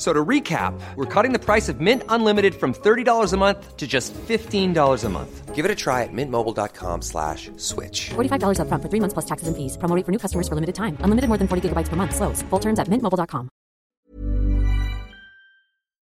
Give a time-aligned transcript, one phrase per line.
[0.00, 3.76] F- So to recap, we're cutting the price of Mint Unlimited from $30 a month
[3.76, 5.54] to just $15 a month.
[5.54, 8.08] Give it a try at mintmobile.com slash switch.
[8.14, 9.76] $45 upfront for three months plus taxes and fees.
[9.76, 10.96] Promo rate for new customers for limited time.
[11.04, 12.14] Unlimited more than 40 gigabytes per month.
[12.16, 12.40] Slows.
[12.48, 13.50] Full terms at mintmobile.com.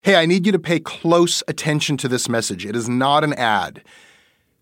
[0.02, 2.64] Hey, I need you to pay close attention to this message.
[2.67, 3.83] It is not an ad.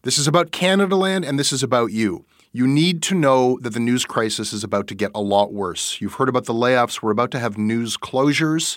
[0.03, 2.25] This is about Canada Land and this is about you.
[2.53, 6.01] You need to know that the news crisis is about to get a lot worse.
[6.01, 7.01] You've heard about the layoffs.
[7.03, 8.77] We're about to have news closures,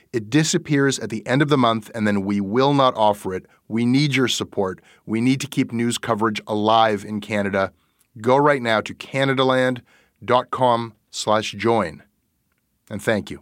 [0.13, 3.45] It disappears at the end of the month, and then we will not offer it.
[3.69, 4.81] We need your support.
[5.05, 7.71] We need to keep news coverage alive in Canada.
[8.19, 12.03] Go right now to canadaland.com slash join.
[12.89, 13.41] And thank you.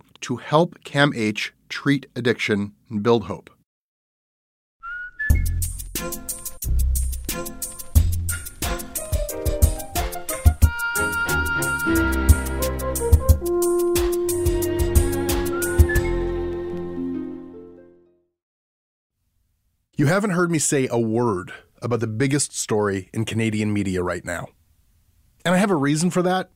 [0.21, 3.49] to help CAMH treat addiction and build hope.
[20.01, 24.25] You haven't heard me say a word about the biggest story in Canadian media right
[24.25, 24.47] now.
[25.45, 26.49] And I have a reason for that,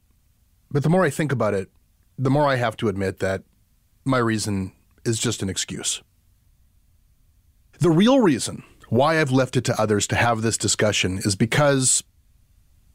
[0.72, 1.70] but the more I think about it,
[2.18, 3.44] the more I have to admit that
[4.06, 4.72] my reason
[5.04, 6.02] is just an excuse.
[7.80, 12.04] The real reason why I've left it to others to have this discussion is because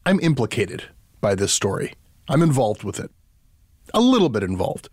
[0.07, 0.85] I'm implicated
[1.21, 1.95] by this story.
[2.29, 3.11] I'm involved with it.
[3.93, 4.89] A little bit involved,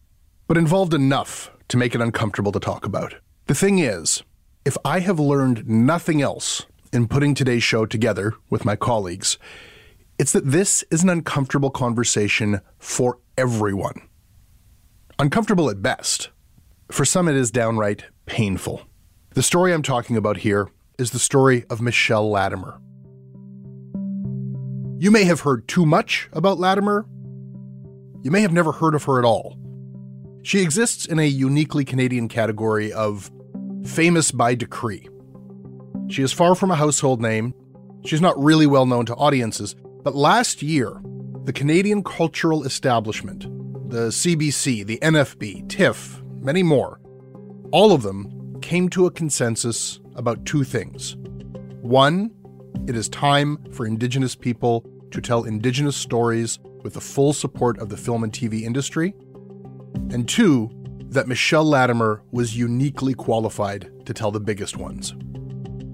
[0.47, 3.13] but involved enough to make it uncomfortable to talk about.
[3.45, 4.23] The thing is,
[4.65, 9.37] if I have learned nothing else in putting today's show together with my colleagues,
[10.17, 14.06] it's that this is an uncomfortable conversation for everyone
[15.19, 16.29] uncomfortable at best.
[16.91, 18.81] For some, it is downright painful.
[19.33, 22.79] The story I'm talking about here is the story of Michelle Latimer.
[24.99, 27.05] You may have heard too much about Latimer.
[28.23, 29.57] You may have never heard of her at all.
[30.43, 33.31] She exists in a uniquely Canadian category of
[33.85, 35.07] famous by decree.
[36.09, 37.53] She is far from a household name.
[38.05, 39.75] She's not really well known to audiences.
[40.03, 41.01] But last year,
[41.43, 43.45] the Canadian cultural establishment
[43.87, 46.99] the CBC, the NFB, TIFF, many more,
[47.71, 51.15] all of them came to a consensus about two things.
[51.81, 52.31] One,
[52.85, 57.87] it is time for Indigenous people to tell Indigenous stories with the full support of
[57.87, 59.13] the film and TV industry.
[60.11, 60.69] And two,
[61.09, 65.13] that Michelle Latimer was uniquely qualified to tell the biggest ones.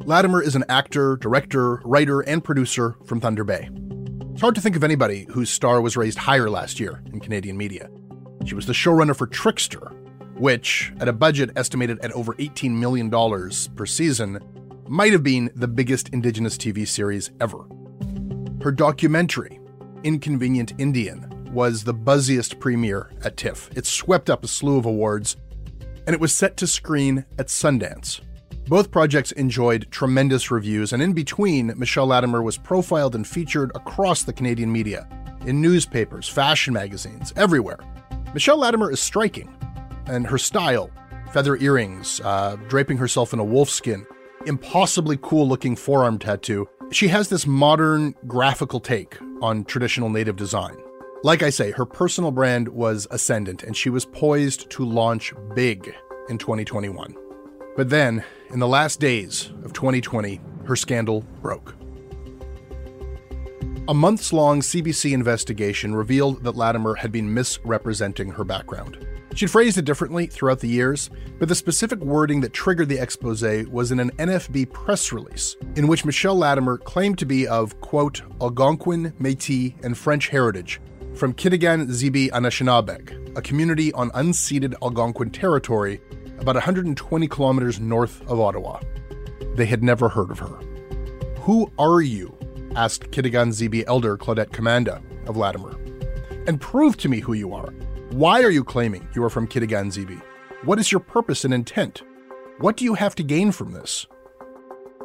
[0.05, 3.69] Latimer is an actor, director, writer, and producer from Thunder Bay.
[4.33, 7.55] It's hard to think of anybody whose star was raised higher last year in Canadian
[7.55, 7.87] media.
[8.45, 9.91] She was the showrunner for Trickster,
[10.39, 13.11] which, at a budget estimated at over $18 million
[13.75, 14.39] per season,
[14.87, 17.63] might have been the biggest Indigenous TV series ever.
[18.63, 19.59] Her documentary,
[20.03, 23.69] Inconvenient Indian, was the buzziest premiere at TIFF.
[23.77, 25.37] It swept up a slew of awards,
[26.07, 28.19] and it was set to screen at Sundance.
[28.67, 34.23] Both projects enjoyed tremendous reviews, and in between, Michelle Latimer was profiled and featured across
[34.23, 35.07] the Canadian media,
[35.45, 37.79] in newspapers, fashion magazines, everywhere.
[38.33, 39.53] Michelle Latimer is striking,
[40.05, 40.89] and her style
[41.33, 44.05] feather earrings, uh, draping herself in a wolf skin,
[44.45, 50.77] impossibly cool looking forearm tattoo She has this modern graphical take on traditional native design.
[51.23, 55.95] Like I say, her personal brand was ascendant and she was poised to launch big
[56.29, 57.15] in 2021.
[57.75, 61.75] But then, in the last days of 2020, her scandal broke.
[63.87, 69.05] A months long CBC investigation revealed that Latimer had been misrepresenting her background.
[69.33, 71.09] She'd phrased it differently throughout the years,
[71.39, 75.87] but the specific wording that triggered the expose was in an NFB press release, in
[75.87, 80.79] which Michelle Latimer claimed to be of, quote, Algonquin, Metis, and French heritage
[81.15, 86.01] from Kitigan Zibi Anishinaabeg, a community on unceded Algonquin territory
[86.39, 88.79] about 120 kilometers north of Ottawa.
[89.55, 90.59] They had never heard of her.
[91.41, 92.37] Who are you?
[92.75, 95.77] asked Kitigan Zibi elder Claudette Commanda of Latimer.
[96.47, 97.71] And prove to me who you are.
[98.09, 100.21] Why are you claiming you are from Kitigan Zibi?
[100.63, 102.01] What is your purpose and intent?
[102.59, 104.07] What do you have to gain from this?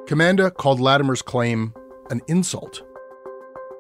[0.07, 1.75] Commanda called Latimer's claim
[2.11, 2.83] an insult.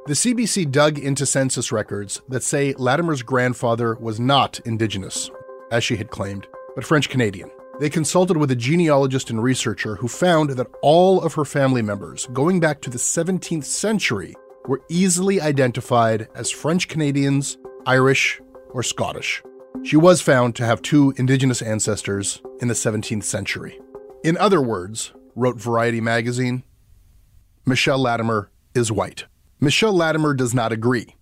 [0.06, 5.30] The CBC dug into census records that say Latimer's grandfather was not Indigenous,
[5.70, 6.46] as she had claimed,
[6.78, 7.50] but French Canadian.
[7.80, 12.28] They consulted with a genealogist and researcher who found that all of her family members,
[12.32, 14.36] going back to the 17th century,
[14.68, 18.40] were easily identified as French Canadians, Irish,
[18.70, 19.42] or Scottish.
[19.82, 23.80] She was found to have two indigenous ancestors in the 17th century.
[24.22, 26.62] In other words, wrote Variety magazine,
[27.66, 29.24] Michelle Latimer is white.
[29.58, 31.16] Michelle Latimer does not agree.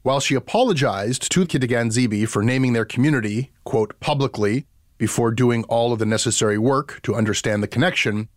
[0.00, 4.66] While she apologized to Kitigan Zibi for naming their community, quote, publicly
[4.98, 8.28] before doing all of the necessary work to understand the connection,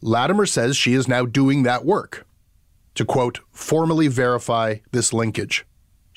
[0.00, 2.26] Latimer says she is now doing that work
[2.94, 5.64] to, quote, formally verify this linkage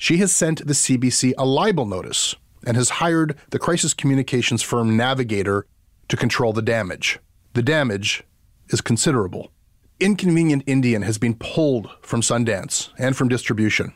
[0.00, 2.34] she has sent the CBC a libel notice
[2.66, 5.66] and has hired the crisis communications firm Navigator
[6.08, 7.18] to control the damage.
[7.52, 8.24] The damage
[8.70, 9.52] is considerable.
[10.00, 13.92] Inconvenient Indian has been pulled from Sundance and from distribution.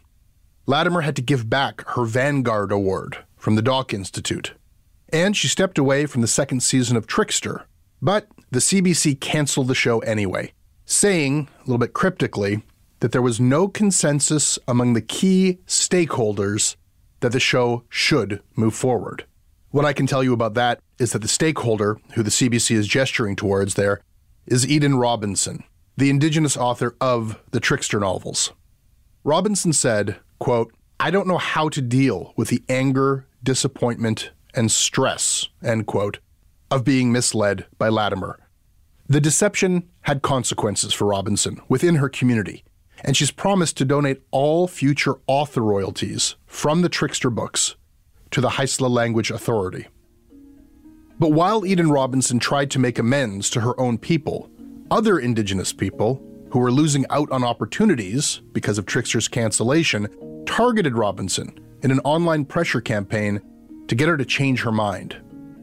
[0.66, 4.52] Latimer had to give back her Vanguard Award from the Doc Institute.
[5.14, 7.66] And she stepped away from the second season of Trickster.
[8.02, 10.52] But the CBC canceled the show anyway,
[10.86, 12.64] saying, a little bit cryptically,
[12.98, 16.74] that there was no consensus among the key stakeholders
[17.20, 19.24] that the show should move forward.
[19.70, 22.88] What I can tell you about that is that the stakeholder who the CBC is
[22.88, 24.00] gesturing towards there
[24.46, 25.62] is Eden Robinson,
[25.96, 28.52] the indigenous author of the Trickster novels.
[29.22, 35.48] Robinson said, quote, I don't know how to deal with the anger, disappointment, and stress,
[35.62, 36.18] end quote,
[36.70, 38.38] of being misled by Latimer.
[39.08, 42.64] The deception had consequences for Robinson within her community,
[43.04, 47.76] and she's promised to donate all future author royalties from the Trickster books
[48.30, 49.86] to the Haisla Language Authority.
[51.18, 54.50] But while Eden Robinson tried to make amends to her own people,
[54.90, 60.08] other Indigenous people who were losing out on opportunities because of Trickster's cancellation
[60.46, 63.40] targeted Robinson in an online pressure campaign
[63.88, 65.16] to get her to change her mind.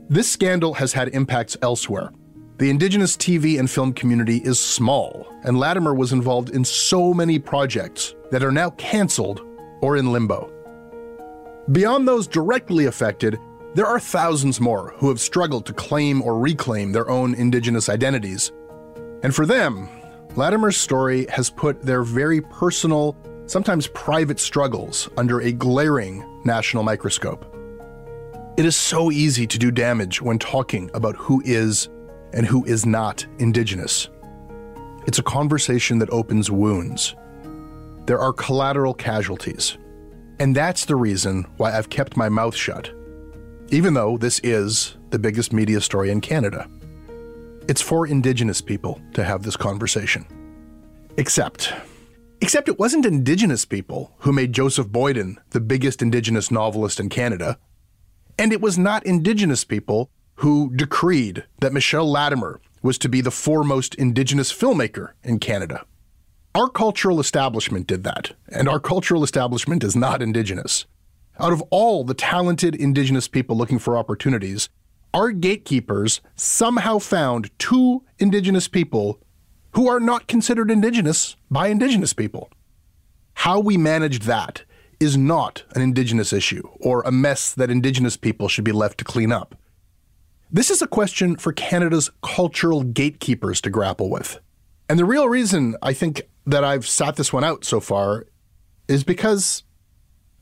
[0.09, 2.11] This scandal has had impacts elsewhere,
[2.61, 7.39] the indigenous TV and film community is small, and Latimer was involved in so many
[7.39, 9.41] projects that are now canceled
[9.81, 10.53] or in limbo.
[11.71, 13.39] Beyond those directly affected,
[13.73, 18.51] there are thousands more who have struggled to claim or reclaim their own indigenous identities.
[19.23, 19.89] And for them,
[20.35, 27.50] Latimer's story has put their very personal, sometimes private struggles under a glaring national microscope.
[28.61, 31.89] It is so easy to do damage when talking about who is
[32.31, 34.07] and who is not Indigenous.
[35.07, 37.15] It's a conversation that opens wounds.
[38.05, 39.79] There are collateral casualties.
[40.39, 42.91] And that's the reason why I've kept my mouth shut,
[43.71, 46.69] even though this is the biggest media story in Canada.
[47.67, 50.23] It's for Indigenous people to have this conversation.
[51.17, 51.73] Except,
[52.41, 57.57] except it wasn't Indigenous people who made Joseph Boyden the biggest Indigenous novelist in Canada.
[58.37, 63.31] And it was not Indigenous people who decreed that Michelle Latimer was to be the
[63.31, 65.85] foremost Indigenous filmmaker in Canada.
[66.55, 70.85] Our cultural establishment did that, and our cultural establishment is not Indigenous.
[71.39, 74.69] Out of all the talented Indigenous people looking for opportunities,
[75.13, 79.19] our gatekeepers somehow found two Indigenous people
[79.71, 82.49] who are not considered Indigenous by Indigenous people.
[83.35, 84.63] How we managed that
[85.01, 89.03] is not an Indigenous issue or a mess that Indigenous people should be left to
[89.03, 89.55] clean up.
[90.51, 94.39] This is a question for Canada's cultural gatekeepers to grapple with.
[94.87, 98.27] And the real reason I think that I've sat this one out so far
[98.87, 99.63] is because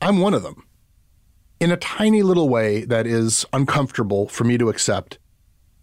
[0.02, 0.66] I'm one of them.
[1.58, 5.18] In a tiny little way that is uncomfortable for me to accept,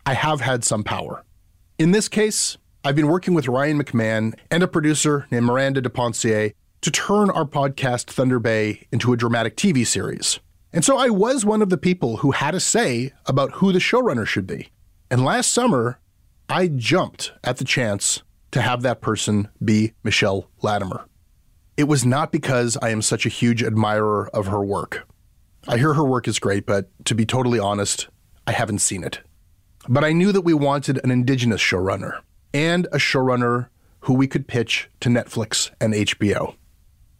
[0.05, 1.23] I have had some power.
[1.79, 5.89] In this case, I've been working with Ryan McMahon and a producer named Miranda de
[5.89, 10.39] Pencier to turn our podcast Thunder Bay into a dramatic TV series.
[10.73, 13.79] And so I was one of the people who had a say about who the
[13.79, 14.69] showrunner should be.
[15.09, 15.99] And last summer,
[16.49, 21.05] I jumped at the chance to have that person be Michelle Latimer.
[21.77, 25.07] It was not because I am such a huge admirer of her work.
[25.67, 28.07] I hear her work is great, but to be totally honest,
[28.45, 29.19] I haven't seen it.
[29.89, 32.21] But I knew that we wanted an Indigenous showrunner
[32.53, 33.67] and a showrunner
[34.01, 36.55] who we could pitch to Netflix and HBO.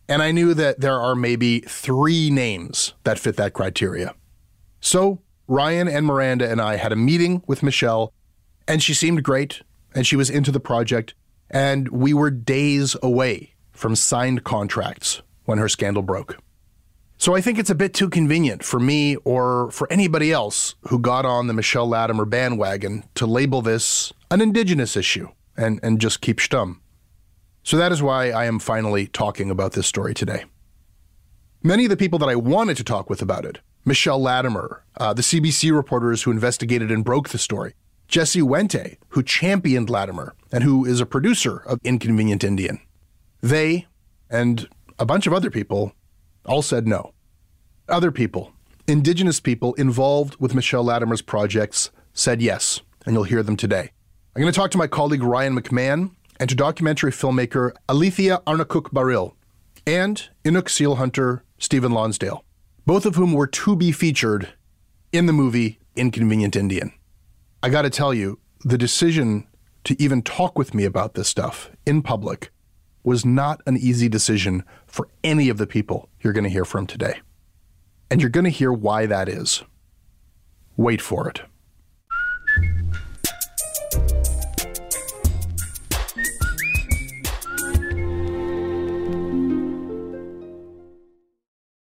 [0.10, 4.16] And I knew that there are maybe three names that fit that criteria.
[4.80, 8.14] So Ryan and Miranda and I had a meeting with Michelle,
[8.68, 9.62] and she seemed great,
[9.94, 11.14] and she was into the project,
[11.50, 16.38] and we were days away from signed contracts when her scandal broke.
[17.20, 21.00] So I think it's a bit too convenient for me or for anybody else who
[21.00, 26.22] got on the Michelle Latimer bandwagon to label this an Indigenous issue and, and just
[26.22, 26.78] keep stum.
[27.67, 30.45] So that is why I am finally talking about this story today.
[31.62, 35.13] Many of the people that I wanted to talk with about it Michelle Latimer, uh,
[35.13, 37.74] the CBC reporters who investigated and broke the story,
[38.07, 42.79] Jesse Wente, who championed Latimer and who is a producer of Inconvenient Indian.
[43.41, 43.86] They
[44.29, 45.91] and a bunch of other people
[46.45, 47.12] all said no.
[47.89, 48.53] Other people,
[48.88, 53.91] Indigenous people involved with Michelle Latimer's projects, said yes, and you'll hear them today.
[54.38, 58.91] I'm going to talk to my colleague Ryan McMahon and to documentary filmmaker Alethea Arnaquq
[58.94, 59.34] Baril
[59.86, 62.44] and Inuk seal hunter Stephen Lonsdale,
[62.86, 64.50] both of whom were to be featured
[65.12, 66.91] in the movie Inconvenient Indian.
[67.63, 69.48] I got to tell you, the decision
[69.84, 72.51] to even talk with me about this stuff in public
[73.03, 76.86] was not an easy decision for any of the people you're going to hear from
[76.86, 77.22] today.
[78.12, 79.63] And you're going to hear why that is.
[80.75, 81.41] Wait for it.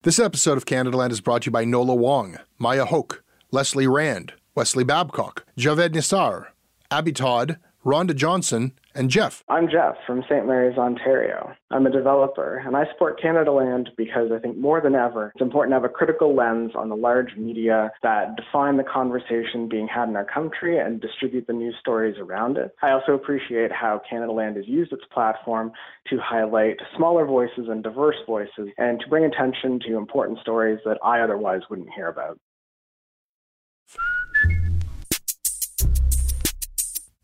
[0.03, 3.87] This episode of Canada Land is brought to you by Nola Wong, Maya Hoke, Leslie
[3.87, 6.47] Rand, Wesley Babcock, Javed Nisar,
[6.91, 9.45] Abby Todd, Rhonda Johnson, and Jeff.
[9.49, 10.47] I'm Jeff from St.
[10.47, 11.53] Mary's, Ontario.
[11.71, 15.43] I'm a developer, and I support Canada Land because I think more than ever, it's
[15.43, 19.89] important to have a critical lens on the large media that define the conversation being
[19.89, 22.75] had in our country and distribute the news stories around it.
[22.83, 25.73] I also appreciate how Canada Land has used its platform
[26.09, 30.99] to highlight smaller voices and diverse voices and to bring attention to important stories that
[31.05, 32.39] I otherwise wouldn't hear about.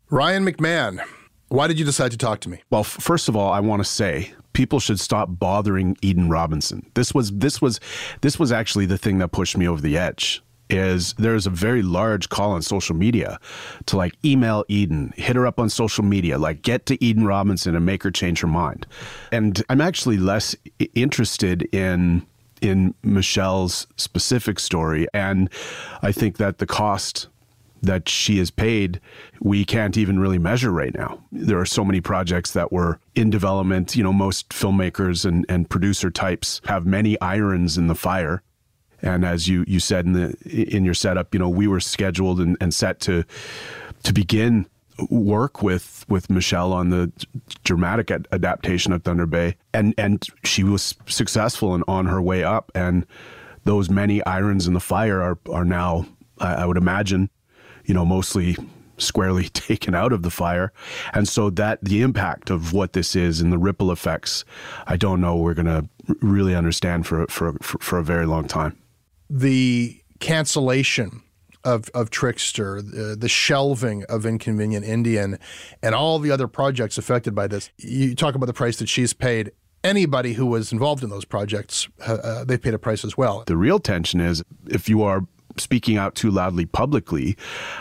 [0.09, 1.01] Ryan McMahon,
[1.49, 2.61] why did you decide to talk to me?
[2.69, 6.89] Well, first of all, I want to say people should stop bothering Eden Robinson.
[6.93, 7.79] This was this was
[8.21, 10.43] this was actually the thing that pushed me over the edge.
[10.69, 13.39] Is there's a very large call on social media
[13.85, 17.73] to like email Eden, hit her up on social media, like get to Eden Robinson
[17.73, 18.85] and make her change her mind.
[19.31, 20.57] And I'm actually less
[20.93, 22.25] interested in
[22.59, 25.49] in Michelle's specific story, and
[26.01, 27.29] I think that the cost
[27.81, 28.99] that she is paid,
[29.39, 31.23] we can't even really measure right now.
[31.31, 33.95] There are so many projects that were in development.
[33.95, 38.41] You know, most filmmakers and, and producer types have many irons in the fire.
[39.01, 42.39] And as you, you said in the in your setup, you know, we were scheduled
[42.39, 43.23] and, and set to
[44.03, 44.67] to begin
[45.11, 47.11] work with with Michelle on the
[47.63, 52.43] dramatic ad- adaptation of Thunder Bay, and and she was successful and on her way
[52.43, 52.71] up.
[52.73, 53.05] And
[53.65, 56.07] those many irons in the fire are are now,
[56.39, 57.29] I, I would imagine,
[57.87, 58.55] you know, mostly
[58.97, 60.71] squarely taken out of the fire.
[61.13, 64.45] And so that the impact of what this is and the ripple effects,
[64.85, 65.87] I don't know we're going to
[66.21, 68.77] really understand for, for, for, for a very long time.
[69.29, 71.23] The cancellation
[71.63, 75.37] of, of Trickster, the, the shelving of Inconvenient Indian,
[75.83, 77.69] and all the other projects affected by this.
[77.77, 79.51] You talk about the price that she's paid.
[79.83, 83.43] Anybody who was involved in those projects, uh, uh, they paid a price as well.
[83.45, 85.25] The real tension is if you are
[85.59, 87.37] speaking out too loudly publicly,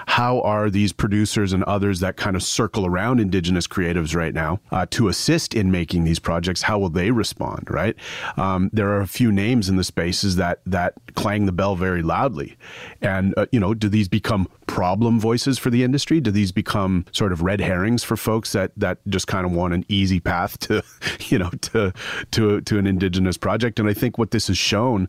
[0.07, 4.61] how are these producers and others that kind of circle around Indigenous creatives right now
[4.71, 6.63] uh, to assist in making these projects?
[6.63, 7.69] How will they respond?
[7.71, 7.97] Right?
[8.37, 12.03] Um, there are a few names in the spaces that that clang the bell very
[12.03, 12.57] loudly,
[13.01, 16.21] and uh, you know, do these become problem voices for the industry?
[16.21, 19.75] Do these become sort of red herrings for folks that that just kind of want
[19.75, 20.83] an easy path to,
[21.29, 21.93] you know, to
[22.33, 23.79] to to an Indigenous project?
[23.79, 25.09] And I think what this has shown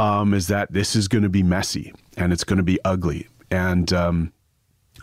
[0.00, 3.28] um, is that this is going to be messy and it's going to be ugly.
[3.50, 4.32] And um,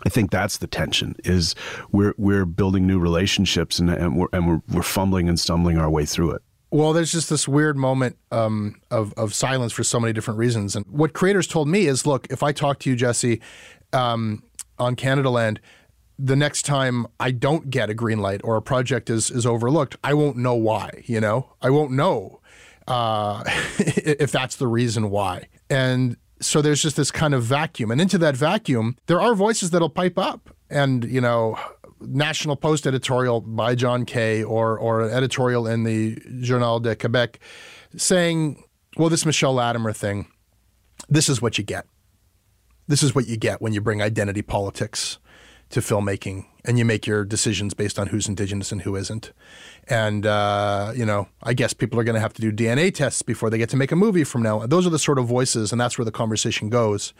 [0.04, 1.54] I think that's the tension is
[1.92, 5.88] we're we're building new relationships and, and we're and we're, we're fumbling and stumbling our
[5.88, 6.42] way through it.
[6.70, 10.74] Well, there's just this weird moment um, of of silence for so many different reasons.
[10.74, 13.40] And what creators told me is, look, if I talk to you, Jesse,
[13.92, 14.42] um,
[14.78, 15.60] on Canada Land,
[16.18, 19.96] the next time I don't get a green light or a project is is overlooked,
[20.02, 21.04] I won't know why.
[21.06, 22.37] You know, I won't know
[22.88, 23.44] uh,
[23.78, 25.48] if that's the reason why.
[25.70, 29.70] And so there's just this kind of vacuum, and into that vacuum, there are voices
[29.70, 31.56] that'll pipe up, and you know.
[32.00, 37.40] National Post editorial by John Kay or or an editorial in the Journal de Quebec
[37.96, 38.62] saying,
[38.96, 40.28] well, this Michelle Latimer thing,
[41.08, 41.86] this is what you get.
[42.86, 45.18] This is what you get when you bring identity politics
[45.70, 49.32] to filmmaking and you make your decisions based on who's indigenous and who isn't.
[49.88, 53.22] And, uh, you know, I guess people are going to have to do DNA tests
[53.22, 54.66] before they get to make a movie from now.
[54.66, 57.14] Those are the sort of voices, and that's where the conversation goes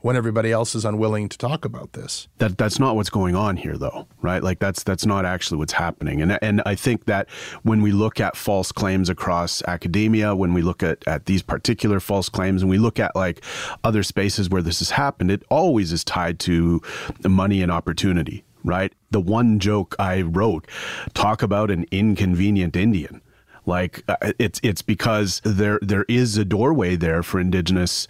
[0.00, 2.28] when everybody else is unwilling to talk about this.
[2.38, 4.42] That that's not what's going on here though, right?
[4.42, 6.22] Like that's that's not actually what's happening.
[6.22, 7.28] And and I think that
[7.62, 12.00] when we look at false claims across academia, when we look at, at these particular
[12.00, 13.44] false claims and we look at like
[13.84, 16.80] other spaces where this has happened, it always is tied to
[17.26, 18.92] money and opportunity, right?
[19.10, 20.68] The one joke I wrote
[21.14, 23.20] talk about an inconvenient Indian
[23.68, 28.08] like uh, it's it's because there there is a doorway there for indigenous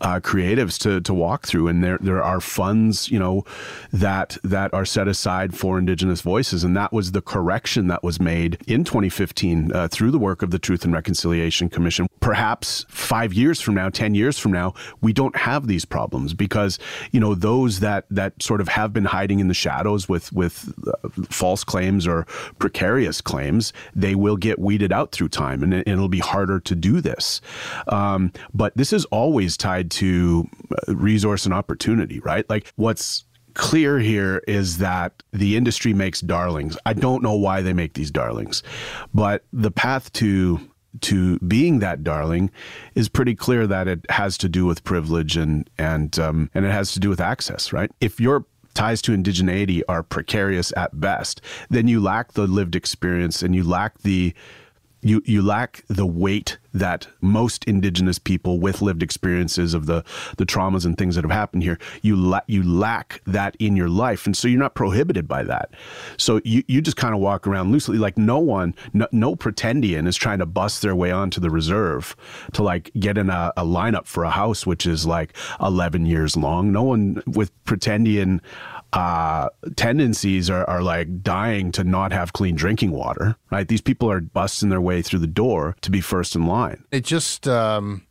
[0.00, 3.44] uh, creatives to to walk through, and there there are funds you know
[3.92, 8.20] that that are set aside for indigenous voices, and that was the correction that was
[8.20, 12.06] made in 2015 uh, through the work of the Truth and Reconciliation Commission.
[12.20, 16.78] Perhaps five years from now, ten years from now, we don't have these problems because
[17.10, 20.72] you know those that that sort of have been hiding in the shadows with with
[20.86, 22.24] uh, false claims or
[22.58, 26.74] precarious claims, they will get weeded out out through time, and, it'll be harder to
[26.74, 27.40] do this.
[27.86, 30.48] Um, but this is always tied to
[30.88, 32.48] uh, resource and opportunity, right?
[32.50, 33.24] Like what's
[33.54, 36.76] clear here is that the industry makes darlings.
[36.84, 38.62] I don't know why they make these darlings,
[39.14, 40.60] but the path to
[41.00, 42.50] to being that darling
[42.94, 46.72] is pretty clear that it has to do with privilege and and um, and it
[46.72, 47.90] has to do with access, right?
[48.00, 53.42] If your ties to indigeneity are precarious at best, then you lack the lived experience
[53.42, 54.32] and you lack the
[55.02, 60.04] you you lack the weight that most indigenous people with lived experiences of the
[60.36, 63.88] the traumas and things that have happened here you la- you lack that in your
[63.88, 64.26] life.
[64.26, 65.70] And so you're not prohibited by that.
[66.16, 67.98] So you you just kind of walk around loosely.
[67.98, 72.16] Like no one no, no, pretendian is trying to bust their way onto the reserve
[72.52, 76.36] to like get in a, a lineup for a house which is like 11 years
[76.36, 76.72] long.
[76.72, 78.40] No one with pretendian
[78.92, 83.68] uh, tendencies are, are like dying to not have clean drinking water, right?
[83.68, 86.84] These people are busting their way through the door to be first in line.
[86.90, 88.06] It just um,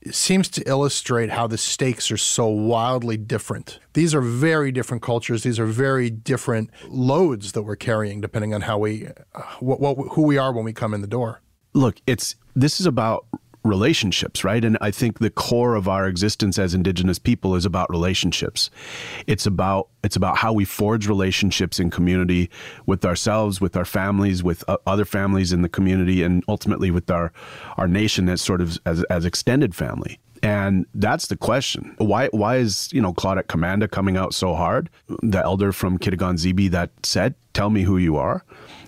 [0.00, 3.78] it seems to illustrate how the stakes are so wildly different.
[3.92, 5.42] These are very different cultures.
[5.42, 9.96] These are very different loads that we're carrying, depending on how we, uh, what, what,
[10.12, 11.42] who we are when we come in the door.
[11.74, 13.26] Look, it's this is about
[13.64, 14.64] relationships, right?
[14.64, 18.70] And I think the core of our existence as indigenous people is about relationships.
[19.26, 22.50] It's about it's about how we forge relationships in community
[22.86, 27.10] with ourselves, with our families, with uh, other families in the community and ultimately with
[27.10, 27.32] our
[27.76, 30.18] our nation as sort of as as extended family.
[30.42, 31.94] And that's the question.
[31.98, 34.88] Why why is, you know, Claudette Commanda coming out so hard?
[35.22, 38.42] The elder from Kitigan Zibi that said, Tell me who you are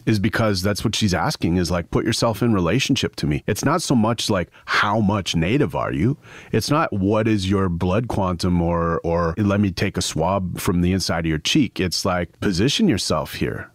[0.06, 3.42] is because that's what she's asking is like put yourself in relationship to me.
[3.46, 6.16] It's not so much like how much native are you?
[6.52, 10.80] It's not what is your blood quantum or or let me take a swab from
[10.80, 11.80] the inside of your cheek.
[11.80, 13.70] It's like position yourself here.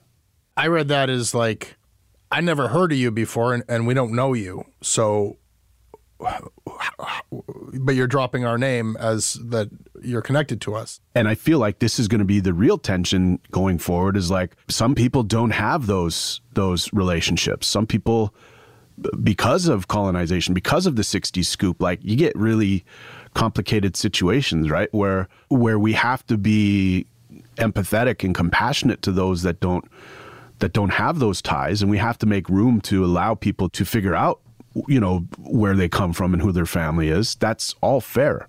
[0.55, 1.75] I read that as like
[2.31, 4.65] I never heard of you before and, and we don't know you.
[4.81, 5.37] So
[6.19, 9.69] but you're dropping our name as that
[10.01, 10.99] you're connected to us.
[11.15, 14.31] And I feel like this is going to be the real tension going forward is
[14.31, 17.67] like some people don't have those those relationships.
[17.67, 18.33] Some people
[19.21, 22.83] because of colonization, because of the 60s scoop, like you get really
[23.35, 24.91] complicated situations, right?
[24.93, 27.05] Where where we have to be
[27.57, 29.85] empathetic and compassionate to those that don't
[30.59, 33.85] that don't have those ties and we have to make room to allow people to
[33.85, 34.41] figure out
[34.87, 37.35] you know where they come from and who their family is.
[37.35, 38.47] That's all fair.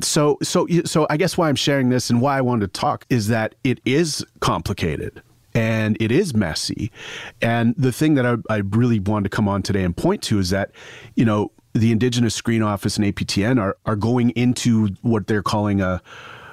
[0.00, 3.06] So so so I guess why I'm sharing this and why I wanted to talk
[3.08, 5.22] is that it is complicated
[5.54, 6.92] and it is messy.
[7.40, 10.38] And the thing that I, I really wanted to come on today and point to
[10.38, 10.70] is that
[11.14, 15.80] you know the Indigenous Screen Office and APTN are are going into what they're calling
[15.80, 16.02] a,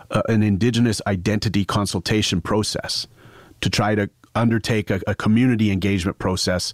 [0.09, 3.07] a an Indigenous identity consultation process
[3.61, 6.73] to try to undertake a, a community engagement process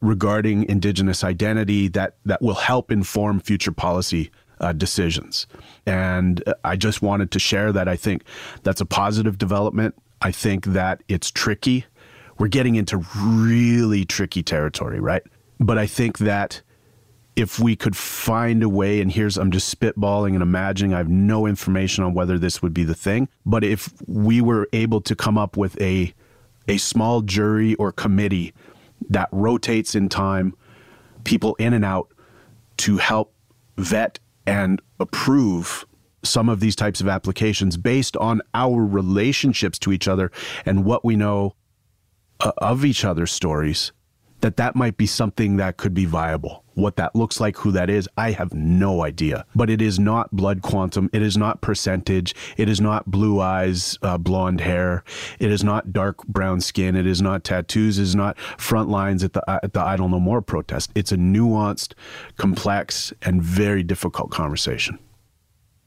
[0.00, 5.46] regarding Indigenous identity that, that will help inform future policy uh, decisions.
[5.86, 8.24] And I just wanted to share that I think
[8.62, 9.94] that's a positive development.
[10.22, 11.86] I think that it's tricky.
[12.38, 15.22] We're getting into really tricky territory, right?
[15.58, 16.62] But I think that
[17.36, 21.08] if we could find a way, and here's, I'm just spitballing and imagining, I have
[21.08, 25.14] no information on whether this would be the thing, but if we were able to
[25.14, 26.12] come up with a,
[26.68, 28.52] a small jury or committee
[29.08, 30.54] that rotates in time,
[31.24, 32.12] people in and out
[32.78, 33.32] to help
[33.76, 35.86] vet and approve
[36.22, 40.30] some of these types of applications based on our relationships to each other
[40.66, 41.54] and what we know
[42.40, 43.92] uh, of each other's stories
[44.40, 46.59] that that might be something that could be viable.
[46.74, 49.44] What that looks like, who that is, I have no idea.
[49.54, 51.10] But it is not blood quantum.
[51.12, 52.34] It is not percentage.
[52.56, 55.04] It is not blue eyes, uh, blonde hair.
[55.38, 56.96] It is not dark brown skin.
[56.96, 57.98] It is not tattoos.
[57.98, 60.90] It is not front lines at the at the Idle No More protest.
[60.94, 61.94] It's a nuanced,
[62.36, 64.98] complex, and very difficult conversation.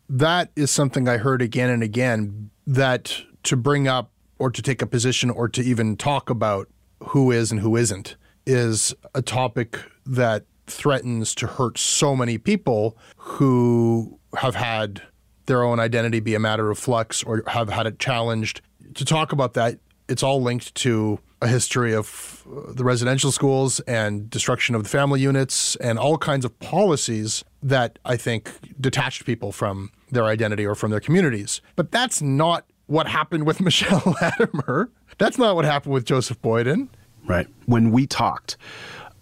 [0.10, 2.50] That is something I heard again and again.
[2.67, 6.69] That to bring up or to take a position or to even talk about
[7.10, 8.15] who is and who isn't
[8.46, 15.02] is a topic that threatens to hurt so many people who have had
[15.45, 18.62] their own identity be a matter of flux or have had it challenged.
[18.95, 23.80] To talk about that, it's all linked to a history of uh, the residential schools
[23.82, 29.26] and destruction of the family units and all kinds of policies that I think detached
[29.26, 31.62] people from their identity or from their communities.
[31.76, 34.89] But that's not what happened with Michelle Latimer.
[35.17, 36.89] That's not what happened with Joseph Boyden
[37.26, 37.47] right?
[37.65, 38.58] When we talked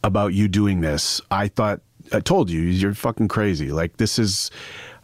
[0.03, 3.71] about you doing this, I thought, I told you, you're fucking crazy.
[3.71, 4.51] Like, this is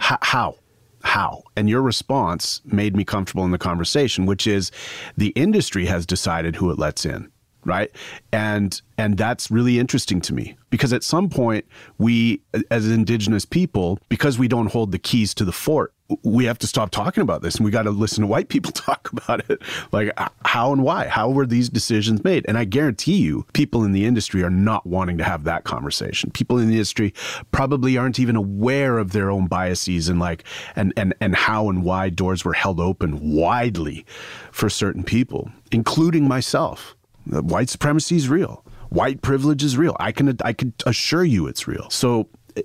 [0.01, 0.55] h- how?
[1.03, 1.43] How?
[1.55, 4.71] And your response made me comfortable in the conversation, which is
[5.15, 7.31] the industry has decided who it lets in
[7.65, 7.91] right?
[8.31, 11.65] And and that's really interesting to me because at some point
[11.97, 12.41] we
[12.71, 15.93] as indigenous people because we don't hold the keys to the fort
[16.23, 18.71] we have to stop talking about this and we got to listen to white people
[18.87, 19.61] talk about it.
[19.91, 21.07] Like how and why?
[21.07, 22.45] How were these decisions made?
[22.47, 26.31] And i guarantee you people in the industry are not wanting to have that conversation.
[26.31, 27.13] People in the industry
[27.51, 30.43] probably aren't even aware of their own biases and like
[30.75, 34.05] and and and how and why doors were held open widely
[34.51, 36.96] for certain people including myself
[37.29, 41.67] white supremacy is real white privilege is real i can i can assure you it's
[41.67, 42.61] real so eh,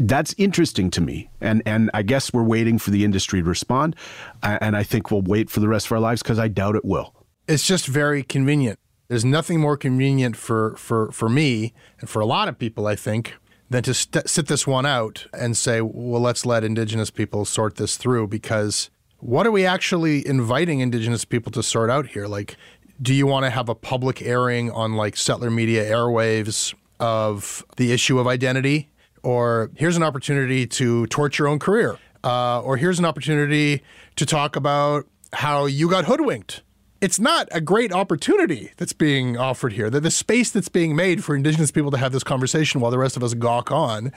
[0.00, 1.28] that's interesting to me.
[1.40, 3.94] And and I guess we're waiting for the industry to respond.
[4.42, 6.84] And I think we'll wait for the rest of our lives because I doubt it
[6.84, 7.14] will.
[7.46, 8.78] It's just very convenient.
[9.08, 12.94] There's nothing more convenient for, for, for me and for a lot of people, I
[12.94, 13.34] think,
[13.68, 17.74] than to st- sit this one out and say, well, let's let Indigenous people sort
[17.74, 22.28] this through because what are we actually inviting Indigenous people to sort out here?
[22.28, 22.56] Like,
[23.00, 27.92] do you want to have a public airing on like settler media airwaves of the
[27.92, 28.90] issue of identity
[29.22, 33.82] or here's an opportunity to torch your own career, uh, or here's an opportunity
[34.16, 36.62] to talk about how you got hoodwinked.
[37.00, 39.88] It's not a great opportunity that's being offered here.
[39.88, 42.98] The, the space that's being made for Indigenous people to have this conversation while the
[42.98, 44.12] rest of us gawk on.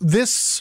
[0.00, 0.60] This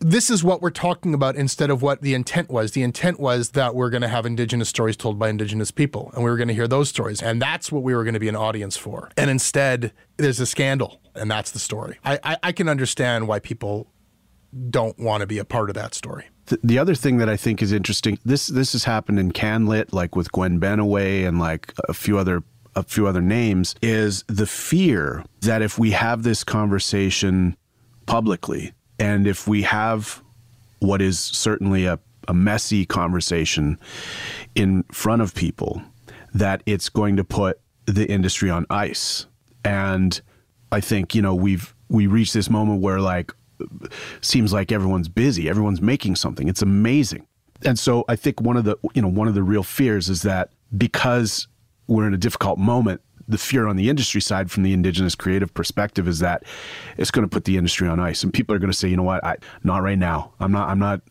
[0.00, 2.72] this is what we're talking about instead of what the intent was.
[2.72, 6.24] The intent was that we're going to have Indigenous stories told by Indigenous people, and
[6.24, 7.22] we were going to hear those stories.
[7.22, 9.10] And that's what we were going to be an audience for.
[9.16, 11.98] And instead, there's a scandal, and that's the story.
[12.04, 13.90] I, I, I can understand why people
[14.70, 16.26] don't want to be a part of that story.
[16.46, 19.92] The, the other thing that I think is interesting this this has happened in CanLit,
[19.92, 22.42] like with Gwen Benaway and like a few other
[22.74, 27.56] a few other names, is the fear that if we have this conversation
[28.06, 30.22] publicly, and if we have
[30.80, 33.78] what is certainly a, a messy conversation
[34.54, 35.82] in front of people,
[36.34, 39.26] that it's going to put the industry on ice.
[39.64, 40.20] And
[40.70, 43.32] I think, you know, we've we reached this moment where like
[44.20, 46.48] seems like everyone's busy, everyone's making something.
[46.48, 47.26] It's amazing.
[47.64, 50.22] And so I think one of the you know, one of the real fears is
[50.22, 51.48] that because
[51.86, 55.52] we're in a difficult moment, the fear on the industry side from the indigenous creative
[55.52, 56.44] perspective is that
[56.96, 58.22] it's going to put the industry on ice.
[58.22, 59.22] And people are going to say you know what?
[59.24, 60.32] I not right now.
[60.40, 61.02] I'm not I'm not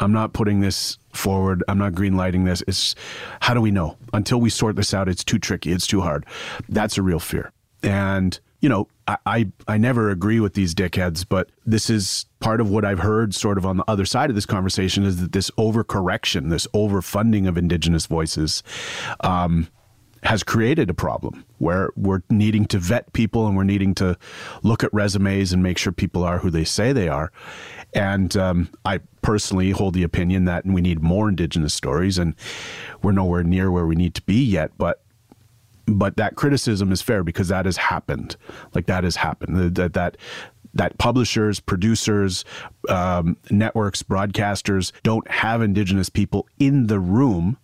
[0.00, 1.62] I'm not putting this forward.
[1.68, 2.62] I'm not green lighting this.
[2.66, 2.94] It's
[3.40, 3.96] how do we know?
[4.12, 5.72] Until we sort this out it's too tricky.
[5.72, 6.24] It's too hard.
[6.68, 7.52] That's a real fear.
[7.82, 12.60] And you know I, I, I never agree with these dickheads, but this is part
[12.60, 15.32] of what I've heard sort of on the other side of this conversation is that
[15.32, 18.62] this overcorrection, this overfunding of indigenous voices,
[19.20, 19.68] um,
[20.26, 24.18] has created a problem where we're needing to vet people and we're needing to
[24.64, 27.30] look at resumes and make sure people are who they say they are.
[27.94, 32.34] And um, I personally hold the opinion that we need more Indigenous stories, and
[33.02, 34.72] we're nowhere near where we need to be yet.
[34.76, 35.00] But
[35.86, 38.36] but that criticism is fair because that has happened.
[38.74, 39.76] Like that has happened.
[39.76, 40.16] That that
[40.74, 42.44] that publishers, producers,
[42.88, 47.56] um, networks, broadcasters don't have Indigenous people in the room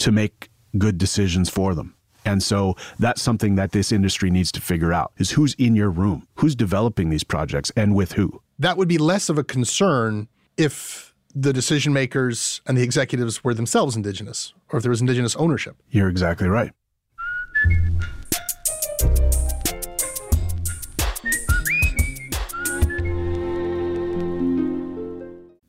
[0.00, 1.94] to make good decisions for them.
[2.24, 5.90] And so that's something that this industry needs to figure out is who's in your
[5.90, 8.40] room, who's developing these projects and with who.
[8.58, 13.54] That would be less of a concern if the decision makers and the executives were
[13.54, 15.76] themselves indigenous or if there was indigenous ownership.
[15.90, 16.72] You're exactly right.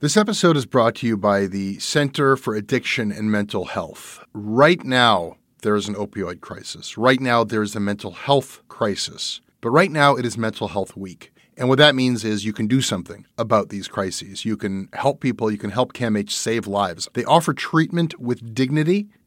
[0.02, 4.22] This episode is brought to you by the Center for Addiction and Mental Health.
[4.34, 6.98] Right now, there is an opioid crisis.
[6.98, 9.40] Right now, there is a mental health crisis.
[9.62, 11.32] But right now, it is Mental Health Week.
[11.56, 14.44] And what that means is you can do something about these crises.
[14.44, 17.08] You can help people, you can help CAMH save lives.
[17.14, 19.08] They offer treatment with dignity,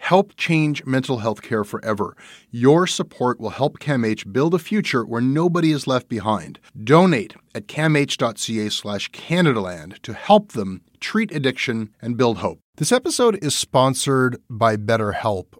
[0.00, 2.16] Help change mental health care forever.
[2.50, 6.58] Your support will help CAMH build a future where nobody is left behind.
[6.82, 12.58] Donate at camh.ca slash Canadaland to help them treat addiction and build hope.
[12.76, 15.59] This episode is sponsored by BetterHelp.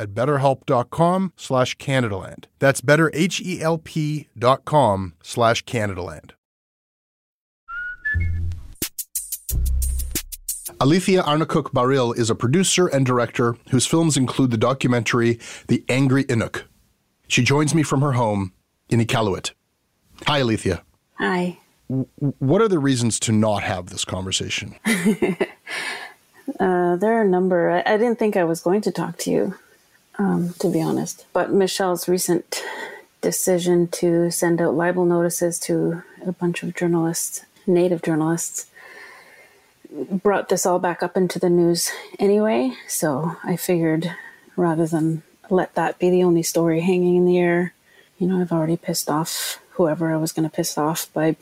[0.00, 2.46] at betterhelp.com slash Canadaland.
[2.58, 6.30] That's betterhelp.com slash Canadaland.
[10.80, 16.24] Alethea Arnaquq Baril is a producer and director whose films include the documentary The Angry
[16.24, 16.62] Inuk.
[17.28, 18.54] She joins me from her home
[18.88, 19.52] in Iqaluit.
[20.26, 20.82] Hi, Alethea.
[21.18, 21.58] Hi.
[21.90, 22.06] W-
[22.38, 24.74] what are the reasons to not have this conversation?
[24.86, 25.34] uh,
[26.96, 27.70] there are a number.
[27.70, 29.54] I, I, didn't think I was going to talk to you,
[30.18, 31.26] um, to be honest.
[31.32, 32.62] But Michelle's recent
[33.20, 38.66] decision to send out libel notices to a bunch of journalists, native journalists,
[39.90, 42.72] brought this all back up into the news anyway.
[42.86, 44.14] So I figured
[44.56, 47.74] rather than let that be the only story hanging in the air,
[48.18, 51.36] you know, I've already pissed off whoever I was going to piss off by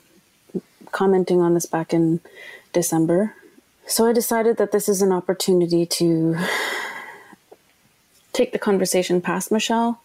[0.91, 2.21] commenting on this back in
[2.73, 3.35] December.
[3.85, 6.37] So I decided that this is an opportunity to
[8.33, 10.01] take the conversation past Michelle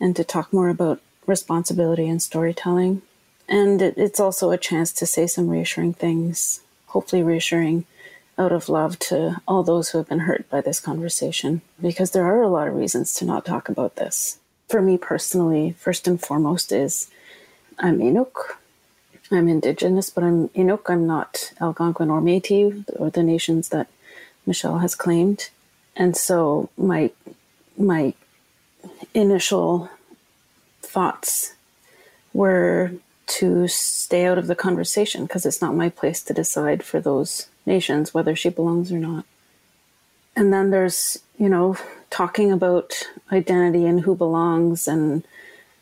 [0.00, 3.02] and to talk more about responsibility and storytelling.
[3.48, 7.84] And it, it's also a chance to say some reassuring things hopefully reassuring
[8.36, 12.24] out of love to all those who have been hurt by this conversation because there
[12.24, 14.38] are a lot of reasons to not talk about this.
[14.68, 17.10] For me personally, first and foremost is
[17.78, 18.32] I'm Inuk.
[19.30, 20.88] I'm indigenous, but I'm Inuk.
[20.88, 23.88] I'm not Algonquin or Métis or the nations that
[24.46, 25.50] Michelle has claimed.
[25.96, 27.10] And so my
[27.78, 28.14] my
[29.14, 29.90] initial
[30.82, 31.54] thoughts
[32.32, 32.92] were
[33.26, 37.48] to stay out of the conversation because it's not my place to decide for those
[37.66, 39.24] nations whether she belongs or not.
[40.34, 41.76] And then there's, you know,
[42.10, 45.26] talking about identity and who belongs and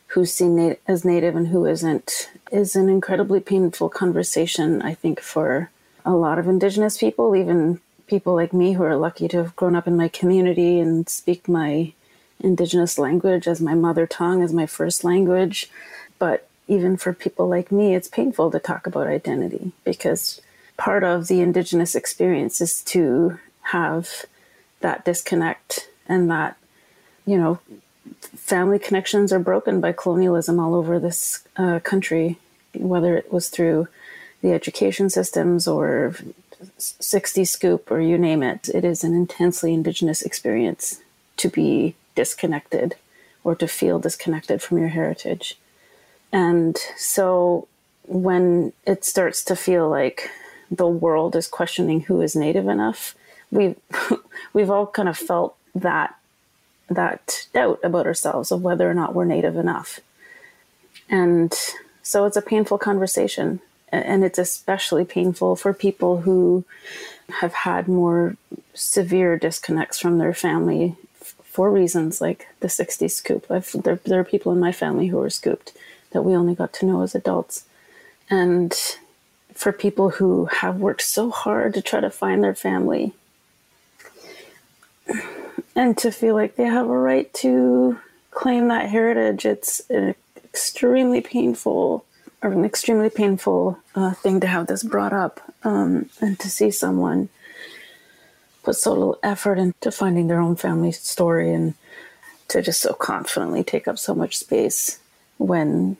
[0.09, 5.71] who's seen as native and who isn't is an incredibly painful conversation, I think, for
[6.05, 9.75] a lot of Indigenous people, even people like me who are lucky to have grown
[9.75, 11.93] up in my community and speak my
[12.41, 15.71] Indigenous language as my mother tongue, as my first language.
[16.19, 20.41] But even for people like me, it's painful to talk about identity because
[20.77, 24.27] part of the Indigenous experience is to have
[24.81, 26.57] that disconnect and that,
[27.25, 27.59] you know,
[28.35, 32.39] family connections are broken by colonialism all over this uh, country,
[32.75, 33.89] whether it was through
[34.43, 36.15] the education systems or
[36.79, 38.69] 60 scoop or you name it.
[38.69, 41.01] It is an intensely Indigenous experience
[41.39, 42.97] to be disconnected
[43.45, 45.59] or to feel disconnected from your heritage.
[46.33, 47.69] And so
[48.05, 50.31] when it starts to feel like
[50.71, 53.15] the world is questioning who is native enough,
[53.51, 53.77] we've
[54.53, 56.17] we've all kind of felt that
[56.89, 60.01] that doubt about ourselves of whether or not we're native enough.
[61.09, 61.55] And
[62.03, 63.61] so it's a painful conversation.
[63.91, 66.65] And it's especially painful for people who
[67.41, 68.37] have had more
[68.75, 70.97] severe disconnects from their family
[71.57, 73.51] for reasons like the 60s scoop.
[73.51, 75.73] I've, there, there are people in my family who were scooped
[76.11, 77.65] that we only got to know as adults.
[78.29, 78.75] And
[79.55, 83.15] for people who have worked so hard to try to find their family
[85.77, 87.99] and to feel like they have a right to
[88.31, 92.05] claim that heritage, it's an extremely painful
[92.43, 97.29] an extremely painful uh, thing to have this brought up um, and to see someone
[98.63, 101.75] put so little effort into finding their own family story and
[102.49, 104.99] to just so confidently take up so much space
[105.39, 105.97] when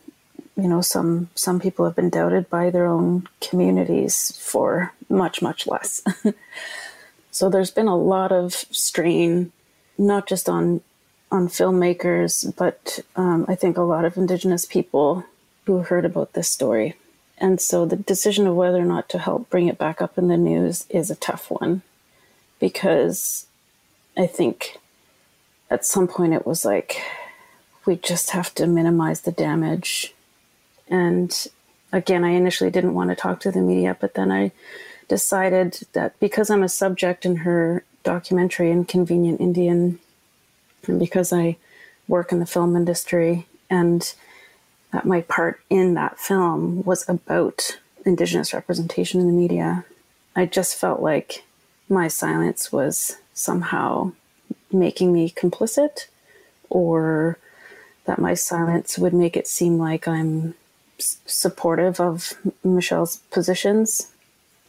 [0.57, 5.67] you know some some people have been doubted by their own communities for much much
[5.67, 6.03] less.
[7.37, 9.53] So there's been a lot of strain
[9.99, 10.81] not just on
[11.31, 15.25] on filmmakers but um, i think a lot of indigenous people
[15.67, 16.95] who heard about this story.
[17.39, 20.29] And so the decision of whether or not to help bring it back up in
[20.29, 21.83] the news is a tough one
[22.59, 23.47] because
[24.17, 24.79] i think
[25.71, 27.03] at some point it was like
[27.87, 30.13] we just have to minimize the damage.
[30.89, 31.47] And
[31.93, 34.53] again, I initially didn't want to talk to the media, but then I
[35.09, 40.01] decided that because I'm a subject in her documentary, Inconvenient Indian,
[40.87, 41.57] and because I
[42.09, 44.15] work in the film industry and
[44.93, 49.85] that my part in that film was about Indigenous representation in the media,
[50.35, 51.45] I just felt like
[51.89, 54.13] my silence was somehow
[54.73, 56.07] making me complicit
[56.71, 57.39] or
[58.05, 60.55] that my silence would make it seem like I'm
[60.99, 64.13] supportive of Michelle's positions.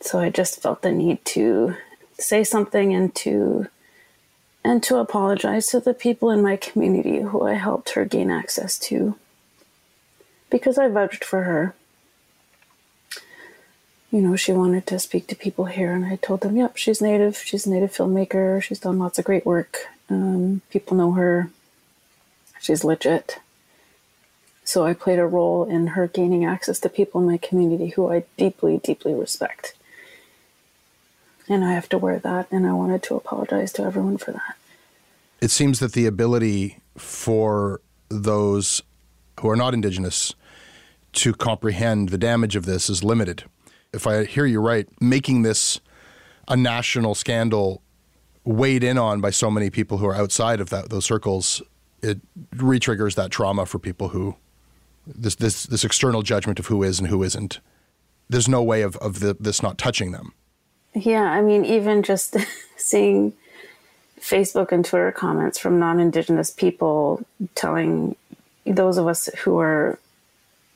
[0.01, 1.75] So I just felt the need to
[2.19, 3.67] say something and to
[4.63, 8.77] and to apologize to the people in my community who I helped her gain access
[8.80, 9.15] to
[10.49, 11.75] because I vouched for her.
[14.12, 17.01] You know, she wanted to speak to people here, and I told them, yep, she's
[17.01, 17.38] native.
[17.38, 18.62] She's a native filmmaker.
[18.63, 19.79] She's done lots of great work.
[20.10, 21.49] Um, people know her.
[22.60, 23.39] She's legit.
[24.63, 28.12] So I played a role in her gaining access to people in my community who
[28.12, 29.73] I deeply, deeply respect.
[31.49, 34.55] And I have to wear that, and I wanted to apologize to everyone for that.
[35.39, 37.79] It seems that the ability for
[38.10, 38.81] those
[39.39, 40.34] who are not Indigenous
[41.13, 43.43] to comprehend the damage of this is limited.
[43.93, 45.80] If I hear you right, making this
[46.47, 47.82] a national scandal
[48.43, 51.62] weighed in on by so many people who are outside of that, those circles,
[52.02, 52.19] it
[52.56, 54.36] retriggers that trauma for people who
[55.06, 57.60] this this this external judgment of who is and who isn't.
[58.30, 60.34] There's no way of of the, this not touching them.
[60.93, 62.36] Yeah, I mean, even just
[62.78, 63.34] seeing
[64.19, 68.15] Facebook and Twitter comments from non-indigenous people telling
[68.71, 69.99] those of us who are,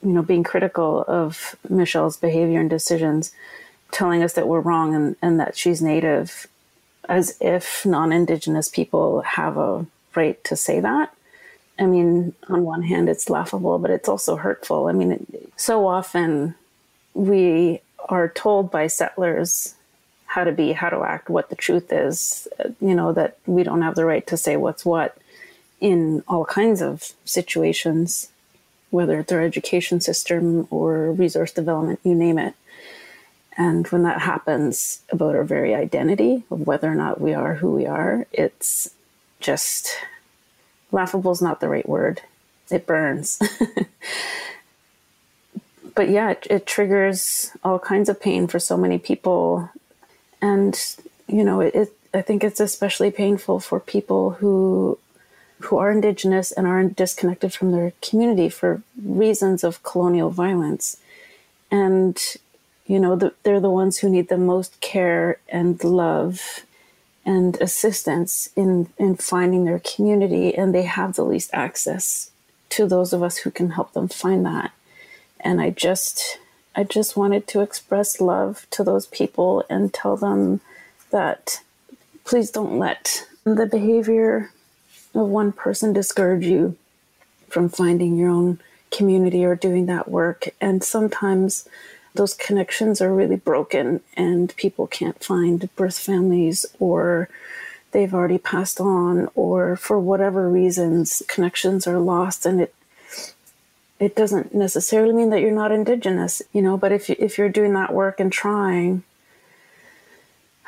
[0.04, 3.34] you know, being critical of Michelle's behavior and decisions,
[3.91, 6.47] telling us that we're wrong and, and that she's native,
[7.10, 11.13] as if non-indigenous people have a right to say that.
[11.80, 14.88] I mean, on one hand, it's laughable, but it's also hurtful.
[14.88, 15.25] I mean,
[15.56, 16.56] so often
[17.13, 19.75] we are told by settlers
[20.25, 22.47] how to be, how to act, what the truth is,
[22.80, 25.17] you know, that we don't have the right to say what's what
[25.82, 28.30] in all kinds of situations,
[28.91, 32.54] whether it's our education system or resource development, you name it.
[33.58, 37.72] And when that happens about our very identity of whether or not we are who
[37.72, 38.91] we are, it's
[39.39, 39.98] just
[40.91, 42.22] laughable is not the right word.
[42.70, 43.41] It burns.
[45.96, 49.70] but yeah, it, it, triggers all kinds of pain for so many people.
[50.41, 50.80] And,
[51.28, 54.98] you know, it, it, I think it's especially painful for people who
[55.63, 60.97] who are indigenous and are disconnected from their community for reasons of colonial violence.
[61.69, 62.21] And,
[62.86, 66.63] you know, the, they're the ones who need the most care and love
[67.26, 72.32] and assistance in in finding their community and they have the least access
[72.70, 74.72] to those of us who can help them find that
[75.39, 76.39] and i just
[76.76, 80.62] i just wanted to express love to those people and tell them
[81.12, 81.62] that
[82.24, 84.51] please don't let the behavior
[85.14, 86.78] of one person discourage you
[87.49, 88.59] from finding your own
[88.91, 90.49] community or doing that work.
[90.59, 91.68] And sometimes
[92.14, 97.30] those connections are really broken and people can't find birth families or
[97.91, 102.76] they've already passed on or for whatever reasons connections are lost and it
[103.99, 107.74] it doesn't necessarily mean that you're not indigenous, you know, but if if you're doing
[107.74, 109.03] that work and trying,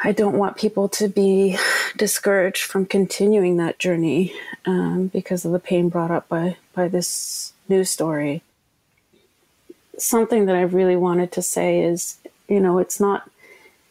[0.06, 1.58] I don't want people to be
[1.97, 4.34] discouraged from continuing that journey
[4.66, 8.41] um, because of the pain brought up by by this news story.
[9.97, 12.18] Something that I really wanted to say is,
[12.49, 13.30] you know, it's not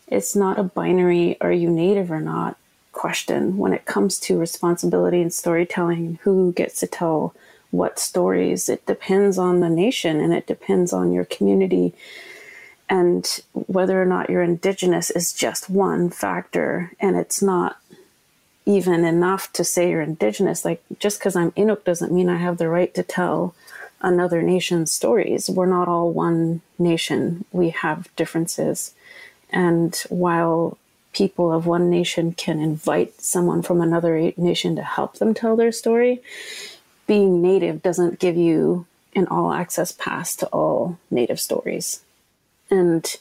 [0.06, 2.58] it's not a binary are you native or not
[2.92, 7.34] question when it comes to responsibility and storytelling who gets to tell
[7.70, 11.94] what stories it depends on the nation and it depends on your community
[12.88, 17.78] and whether or not you're indigenous is just one factor and it's not
[18.64, 20.64] even enough to say you're indigenous.
[20.64, 23.54] Like just because i'm inuk doesn't mean i have the right to tell
[24.00, 25.48] another nation's stories.
[25.48, 27.44] We're not all one nation.
[27.52, 28.94] We have differences.
[29.50, 30.76] And while
[31.12, 35.72] people of one nation can invite someone from another nation to help them tell their
[35.72, 36.20] story
[37.06, 42.00] being native doesn't give you an all access pass to all native stories
[42.72, 43.16] and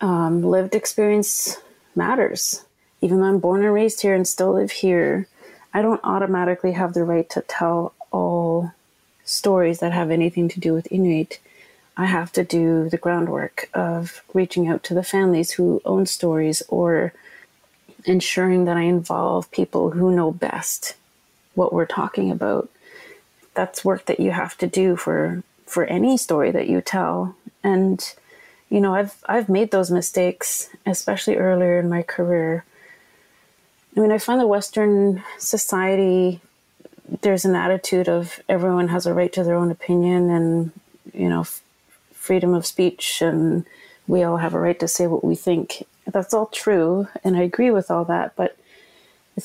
[0.00, 1.58] um, lived experience
[1.94, 2.64] matters.
[3.02, 5.28] Even though I'm born and raised here and still live here,
[5.74, 8.72] I don't automatically have the right to tell all
[9.24, 11.38] stories that have anything to do with Inuit.
[11.96, 16.62] I have to do the groundwork of reaching out to the families who own stories
[16.68, 17.12] or
[18.06, 20.94] ensuring that I involve people who know best
[21.54, 22.70] what we're talking about.
[23.54, 27.36] That's work that you have to do for for any story that you tell.
[27.62, 28.14] And
[28.74, 32.64] you know, I've I've made those mistakes, especially earlier in my career.
[33.96, 36.40] I mean, I find the Western society
[37.20, 40.72] there's an attitude of everyone has a right to their own opinion and
[41.12, 41.62] you know f-
[42.14, 43.64] freedom of speech and
[44.08, 45.86] we all have a right to say what we think.
[46.10, 48.34] That's all true, and I agree with all that.
[48.34, 48.56] But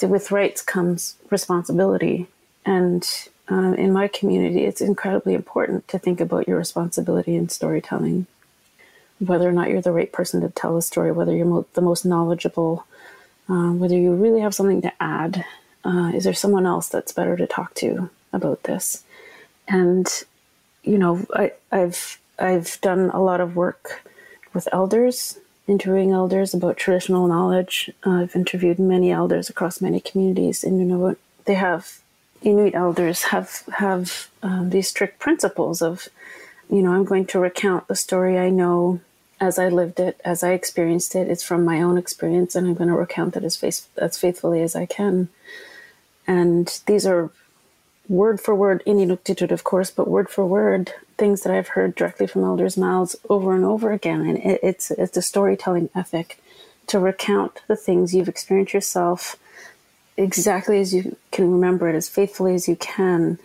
[0.01, 2.25] with rights comes responsibility,
[2.65, 3.07] and
[3.47, 8.25] um, in my community, it's incredibly important to think about your responsibility in storytelling
[9.19, 11.81] whether or not you're the right person to tell a story, whether you're mo- the
[11.81, 12.85] most knowledgeable,
[13.49, 15.45] uh, whether you really have something to add.
[15.83, 19.03] Uh, is there someone else that's better to talk to about this?
[19.67, 20.07] And
[20.83, 24.03] you know, I, I've I've done a lot of work
[24.53, 27.91] with elders, interviewing elders about traditional knowledge.
[28.05, 31.15] Uh, I've interviewed many elders across many communities, you know,
[31.45, 32.01] they have
[32.41, 36.07] Inuit elders have have um, these strict principles of,
[36.69, 39.01] you know, I'm going to recount the story I know
[39.39, 41.29] as I lived it, as I experienced it.
[41.29, 44.75] It's from my own experience, and I'm going to recount it as, as faithfully as
[44.75, 45.29] I can.
[46.27, 47.31] And these are
[48.07, 52.27] word for word, Inuktitut, of course, but word for word things that I've heard directly
[52.27, 54.21] from elders' mouths over and over again.
[54.21, 56.41] And it, it's it's a storytelling ethic
[56.87, 59.37] to recount the things you've experienced yourself
[60.17, 63.39] exactly as you can remember it, as faithfully as you can,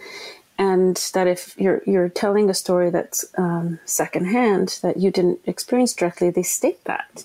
[0.58, 5.94] and that if you're you're telling a story that's um, secondhand that you didn't experience
[5.94, 7.24] directly, they state that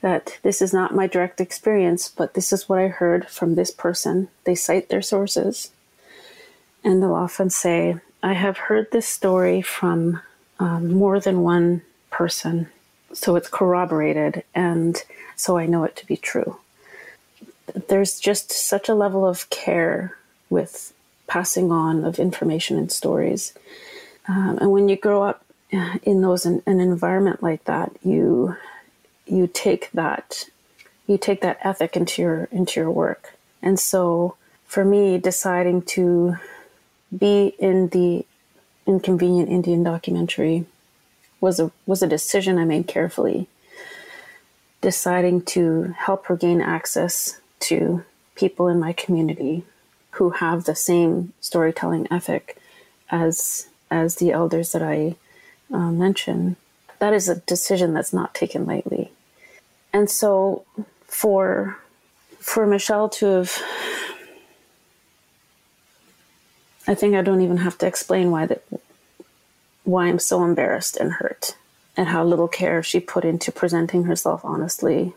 [0.00, 3.72] that this is not my direct experience, but this is what I heard from this
[3.72, 4.28] person.
[4.44, 5.72] They cite their sources,
[6.84, 10.20] and they'll often say, "I have heard this story from
[10.60, 12.68] um, more than one person,
[13.12, 15.02] so it's corroborated, and
[15.36, 16.58] so I know it to be true."
[17.88, 20.16] There's just such a level of care
[20.50, 20.92] with
[21.28, 23.52] passing on of information and stories.
[24.26, 25.44] Um, and when you grow up
[26.02, 28.56] in those in, an environment like that, you
[29.26, 30.46] you take that
[31.06, 33.34] you take that ethic into your into your work.
[33.62, 36.36] And so, for me, deciding to
[37.16, 38.24] be in the
[38.86, 40.66] inconvenient Indian documentary
[41.40, 43.48] was a was a decision I made carefully.
[44.80, 48.04] Deciding to help her gain access to
[48.36, 49.64] people in my community
[50.18, 52.58] who have the same storytelling ethic
[53.10, 55.14] as as the elders that I
[55.72, 56.56] uh, mention.
[56.98, 59.12] That is a decision that's not taken lightly,
[59.92, 60.64] and so
[61.06, 61.78] for
[62.40, 63.62] for Michelle to have,
[66.88, 68.64] I think I don't even have to explain why that
[69.84, 71.56] why I'm so embarrassed and hurt,
[71.96, 75.14] and how little care she put into presenting herself honestly,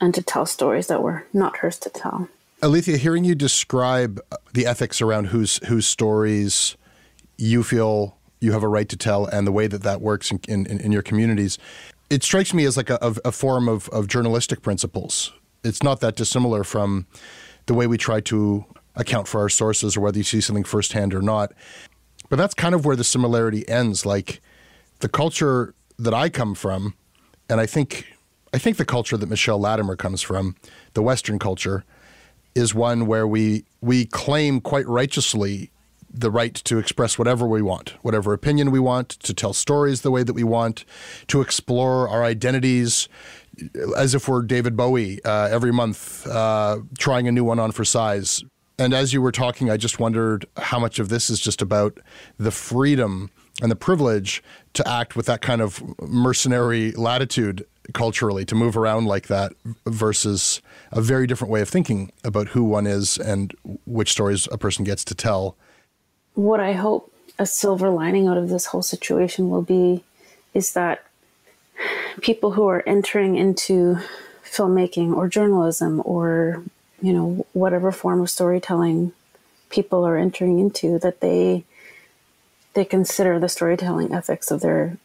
[0.00, 2.28] and to tell stories that were not hers to tell.
[2.64, 6.78] Alethea, hearing you describe uh, the ethics around whose whose stories
[7.36, 10.40] you feel you have a right to tell and the way that that works in,
[10.48, 11.58] in, in your communities,
[12.08, 15.30] it strikes me as like a, a form of, of journalistic principles.
[15.62, 17.06] It's not that dissimilar from
[17.66, 18.64] the way we try to
[18.96, 21.52] account for our sources or whether you see something firsthand or not.
[22.30, 24.06] But that's kind of where the similarity ends.
[24.06, 24.40] Like
[25.00, 26.94] the culture that I come from,
[27.50, 28.06] and I think
[28.54, 30.56] I think the culture that Michelle Latimer comes from,
[30.94, 31.84] the Western culture,
[32.54, 35.70] is one where we we claim quite righteously
[36.14, 40.12] the right to express whatever we want, whatever opinion we want, to tell stories the
[40.12, 40.84] way that we want,
[41.26, 43.08] to explore our identities
[43.96, 47.84] as if we're David Bowie uh, every month, uh, trying a new one on for
[47.84, 48.44] size.
[48.78, 51.98] And as you were talking, I just wondered how much of this is just about
[52.38, 53.30] the freedom
[53.62, 54.42] and the privilege
[54.74, 59.52] to act with that kind of mercenary latitude culturally, to move around like that
[59.86, 63.54] versus a very different way of thinking about who one is and
[63.86, 65.56] which stories a person gets to tell.
[66.34, 70.04] What I hope a silver lining out of this whole situation will be
[70.52, 71.04] is that
[72.20, 73.98] people who are entering into
[74.44, 76.62] filmmaking or journalism or
[77.00, 79.12] you know whatever form of storytelling
[79.68, 81.64] people are entering into that they
[82.74, 84.96] they consider the storytelling ethics of their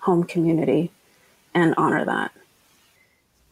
[0.00, 0.90] home community
[1.54, 2.32] and honor that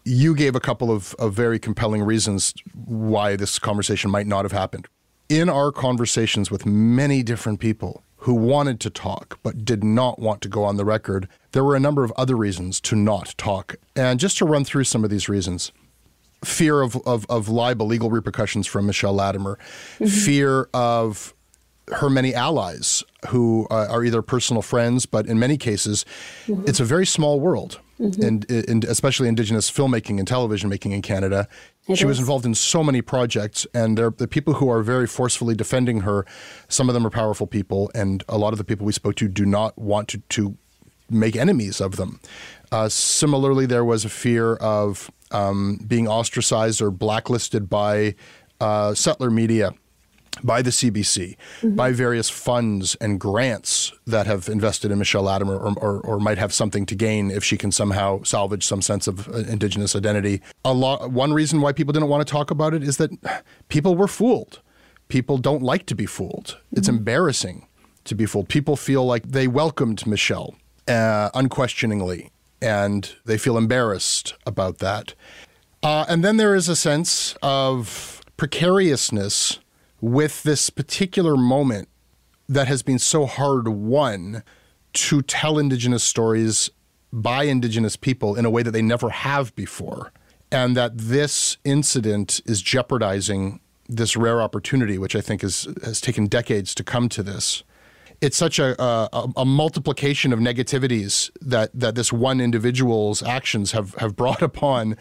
[0.05, 2.55] you gave a couple of, of very compelling reasons
[2.87, 4.89] why this conversation might not have happened
[5.29, 10.41] in our conversations with many different people who wanted to talk but did not want
[10.41, 13.77] to go on the record, there were a number of other reasons to not talk.
[13.95, 15.73] And just to run through some of these reasons
[16.45, 19.59] fear of, of, of libel, legal repercussions from Michelle Latimer,
[19.95, 20.07] mm-hmm.
[20.07, 21.35] fear of
[21.89, 26.05] her many allies who uh, are either personal friends, but in many cases,
[26.47, 26.63] mm-hmm.
[26.69, 27.81] it's a very small world.
[28.01, 28.23] Mm-hmm.
[28.23, 31.49] And, and, especially Indigenous filmmaking and television making in Canada.
[31.89, 32.09] It she is.
[32.09, 36.25] was involved in so many projects, and the people who are very forcefully defending her,
[36.69, 39.29] some of them are powerful people, and a lot of the people we spoke to
[39.29, 40.57] do not want to, to
[41.11, 42.21] make enemies of them.
[42.71, 48.15] Uh, similarly, there was a fear of um, being ostracized or blacklisted by
[48.61, 49.73] uh, settler media
[50.43, 51.75] by the CBC, mm-hmm.
[51.75, 56.39] by various funds and grants that have invested in Michelle Latimer or, or, or, might
[56.39, 60.41] have something to gain if she can somehow salvage some sense of uh, Indigenous identity.
[60.65, 63.11] A lot, one reason why people didn't want to talk about it is that
[63.69, 64.61] people were fooled.
[65.09, 66.47] People don't like to be fooled.
[66.47, 66.79] Mm-hmm.
[66.79, 67.67] It's embarrassing
[68.05, 68.49] to be fooled.
[68.49, 70.55] People feel like they welcomed Michelle
[70.87, 75.15] uh, unquestioningly, and they feel embarrassed about that.
[75.83, 79.59] Uh, and then there is a sense of precariousness
[80.01, 81.89] with this particular moment
[82.49, 84.43] that has been so hard won
[84.93, 86.71] to tell Indigenous stories
[87.13, 90.13] by Indigenous people in a way that they never have before.
[90.51, 96.27] And that this incident is jeopardizing this rare opportunity, which I think is, has taken
[96.27, 97.63] decades to come to this.
[98.21, 103.95] It's such a, a, a multiplication of negativities that, that this one individual's actions have,
[103.95, 104.97] have brought upon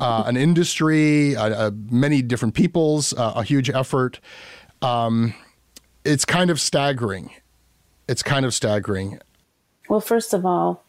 [0.00, 4.18] uh, an industry, uh, uh, many different peoples, uh, a huge effort.
[4.82, 5.34] Um,
[6.04, 7.30] it's kind of staggering.
[8.08, 9.20] It's kind of staggering.
[9.88, 10.84] Well, first of all,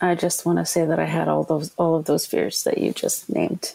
[0.00, 2.78] I just want to say that I had all those all of those fears that
[2.78, 3.74] you just named.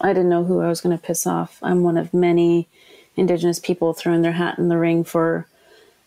[0.00, 1.58] I didn't know who I was going to piss off.
[1.62, 2.68] I'm one of many
[3.16, 5.46] indigenous people throwing their hat in the ring for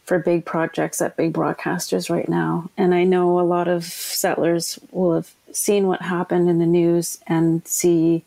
[0.06, 2.70] for big projects at big broadcasters right now.
[2.78, 7.20] And I know a lot of settlers will have seen what happened in the news
[7.28, 8.24] and see,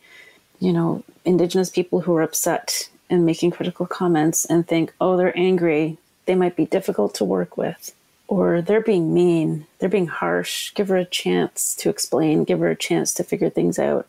[0.59, 5.37] you know, indigenous people who are upset and making critical comments and think, oh, they're
[5.37, 5.97] angry.
[6.25, 7.95] They might be difficult to work with.
[8.27, 10.73] Or they're being mean, they're being harsh.
[10.75, 14.07] Give her a chance to explain, give her a chance to figure things out.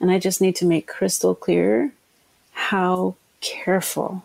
[0.00, 1.92] And I just need to make crystal clear
[2.52, 4.24] how careful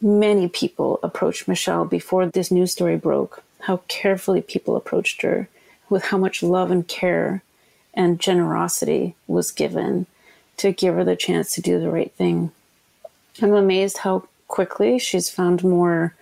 [0.00, 5.48] many people approached Michelle before this news story broke, how carefully people approached her,
[5.88, 7.42] with how much love and care
[7.94, 10.06] and generosity was given
[10.56, 12.50] to give her the chance to do the right thing.
[13.40, 16.14] I'm amazed how quickly she's found more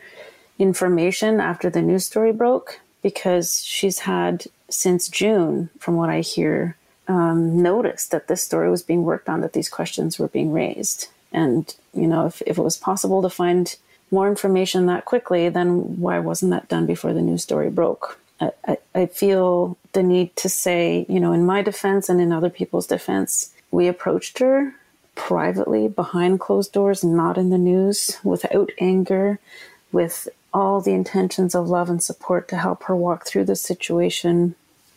[0.58, 6.76] information after the news story broke because she's had since June, from what I hear,
[7.08, 11.08] um, noticed that this story was being worked on, that these questions were being raised.
[11.36, 13.76] And, you know, if, if it was possible to find
[14.10, 18.18] more information that quickly, then why wasn't that done before the news story broke?
[18.40, 22.32] I, I, I feel the need to say, you know, in my defense and in
[22.32, 24.74] other people's defense, we approached her
[25.14, 29.38] privately behind closed doors, not in the news, without anger,
[29.92, 34.54] with all the intentions of love and support to help her walk through the situation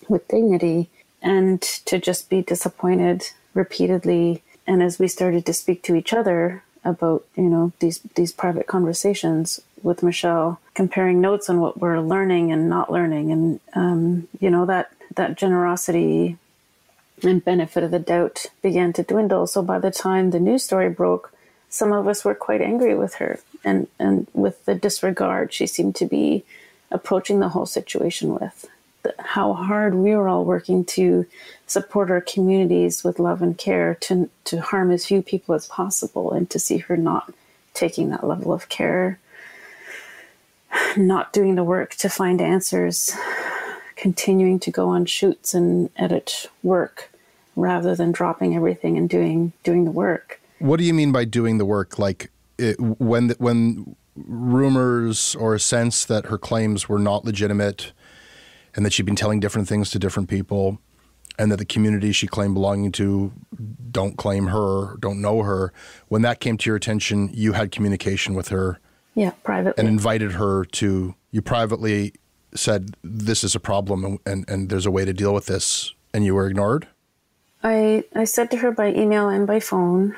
[0.08, 0.90] with dignity
[1.22, 6.64] and to just be disappointed repeatedly and as we started to speak to each other
[6.86, 12.52] about you know these these private conversations with Michelle, comparing notes on what we're learning
[12.52, 16.38] and not learning, and um, you know that that generosity
[17.24, 19.48] and benefit of the doubt began to dwindle.
[19.48, 21.34] So by the time the news story broke,
[21.68, 25.96] some of us were quite angry with her and and with the disregard she seemed
[25.96, 26.46] to be
[26.92, 28.68] approaching the whole situation with
[29.20, 31.26] how hard we were all working to
[31.68, 36.32] support our communities with love and care to to harm as few people as possible
[36.32, 37.34] and to see her not
[37.74, 39.20] taking that level of care
[40.98, 43.16] not doing the work to find answers,
[43.96, 47.12] continuing to go on shoots and edit work
[47.56, 50.40] rather than dropping everything and doing doing the work.
[50.60, 52.00] What do you mean by doing the work?
[52.00, 57.94] Like it, when when rumors or a sense that her claims were not legitimate
[58.80, 60.80] and that she'd been telling different things to different people
[61.38, 63.34] and that the community she claimed belonging to
[63.92, 65.74] don't claim her, don't know her.
[66.08, 68.80] When that came to your attention, you had communication with her.
[69.16, 69.74] Yeah, privately.
[69.78, 72.14] And invited her to, you privately
[72.56, 75.94] said, this is a problem and, and, and there's a way to deal with this,
[76.14, 76.88] and you were ignored?
[77.62, 80.16] I, I said to her by email and by phone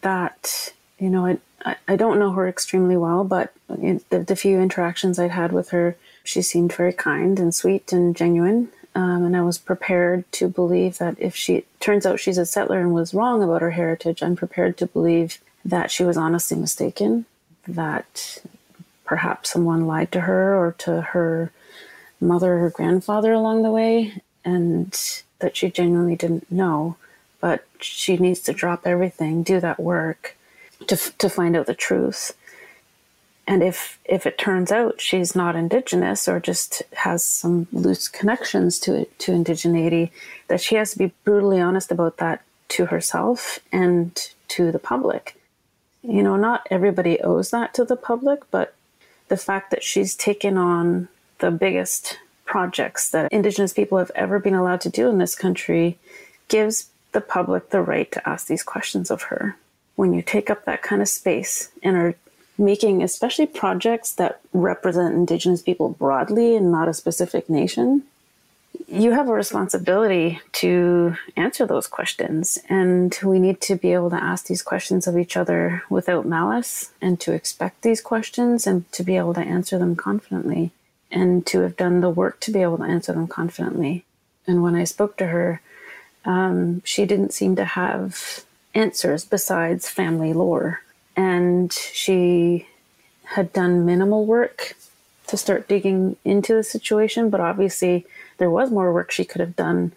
[0.00, 5.18] that, you know, I, I don't know her extremely well, but the, the few interactions
[5.18, 8.70] I'd had with her, she seemed very kind and sweet and genuine.
[8.96, 12.80] Um, and I was prepared to believe that if she turns out she's a settler
[12.80, 17.26] and was wrong about her heritage, I'm prepared to believe that she was honestly mistaken,
[17.68, 18.42] that
[19.04, 21.52] perhaps someone lied to her or to her
[22.20, 26.96] mother or grandfather along the way, and that she genuinely didn't know.
[27.40, 30.36] But she needs to drop everything, do that work
[30.86, 32.32] to, to find out the truth
[33.46, 38.78] and if if it turns out she's not indigenous or just has some loose connections
[38.80, 40.10] to to indigeneity
[40.48, 45.36] that she has to be brutally honest about that to herself and to the public.
[46.02, 48.74] You know not everybody owes that to the public but
[49.28, 54.54] the fact that she's taken on the biggest projects that indigenous people have ever been
[54.54, 55.98] allowed to do in this country
[56.48, 59.56] gives the public the right to ask these questions of her.
[59.96, 62.14] When you take up that kind of space and are
[62.56, 68.02] making especially projects that represent indigenous people broadly and not a specific nation
[68.88, 72.58] you have a responsibility to answer those questions.
[72.68, 76.92] And we need to be able to ask these questions of each other without malice
[77.00, 80.70] and to expect these questions and to be able to answer them confidently
[81.10, 84.04] and to have done the work to be able to answer them confidently.
[84.46, 85.60] And when i spoke to her
[86.26, 88.44] um, she didn't seem to have
[88.74, 90.82] answers besides family lore
[91.16, 92.66] and she
[93.24, 94.76] had done minimal work
[95.26, 98.06] to start digging into the situation, but obviously
[98.38, 99.92] there was more work she could have done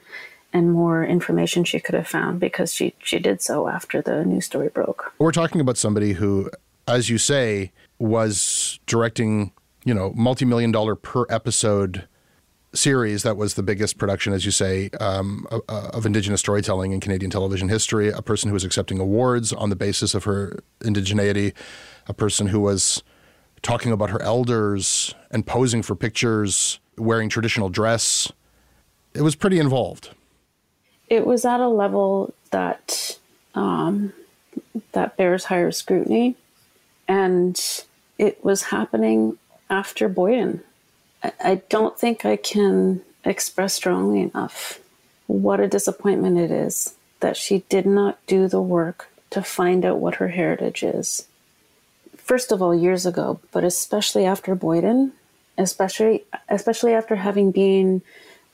[0.53, 4.45] and more information she could have found because she she did so after the news
[4.45, 5.13] story broke.
[5.20, 6.49] We're talking about somebody who,
[6.88, 9.51] as you say, was directing,
[9.84, 12.07] you know, multi-million dollar per episode
[12.74, 17.32] series that was the biggest production, as you say, um, of Indigenous storytelling in Canadian
[17.32, 18.09] television history.
[18.09, 21.53] A person who was accepting awards on the basis of her indigeneity,
[22.07, 23.03] a person who was
[23.61, 28.32] talking about her elders and posing for pictures, wearing traditional dress.
[29.13, 30.11] It was pretty involved.
[31.09, 33.18] It was at a level that
[33.55, 34.13] um,
[34.91, 36.36] that bears higher scrutiny,
[37.07, 37.59] and
[38.18, 39.38] it was happening
[39.70, 40.63] after Boyden.
[41.24, 44.80] I don't think I can express strongly enough
[45.28, 49.99] what a disappointment it is that she did not do the work to find out
[49.99, 51.28] what her heritage is.
[52.18, 55.13] First of all, years ago, but especially after Boyden,
[55.57, 58.01] especially especially after having been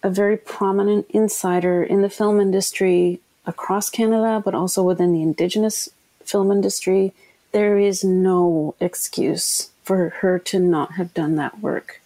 [0.01, 5.89] a very prominent insider in the film industry across Canada, but also within the Indigenous
[6.23, 7.13] film industry,
[7.51, 12.01] there is no excuse for her to not have done that work.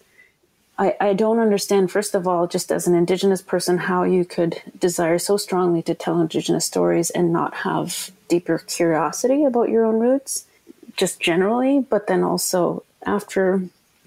[0.78, 4.62] I, I don't understand, first of all, just as an Indigenous person, how you could
[4.78, 9.98] desire so strongly to tell Indigenous stories and not have deeper curiosity about your own
[9.98, 10.46] roots,
[10.96, 13.62] just generally, but then also after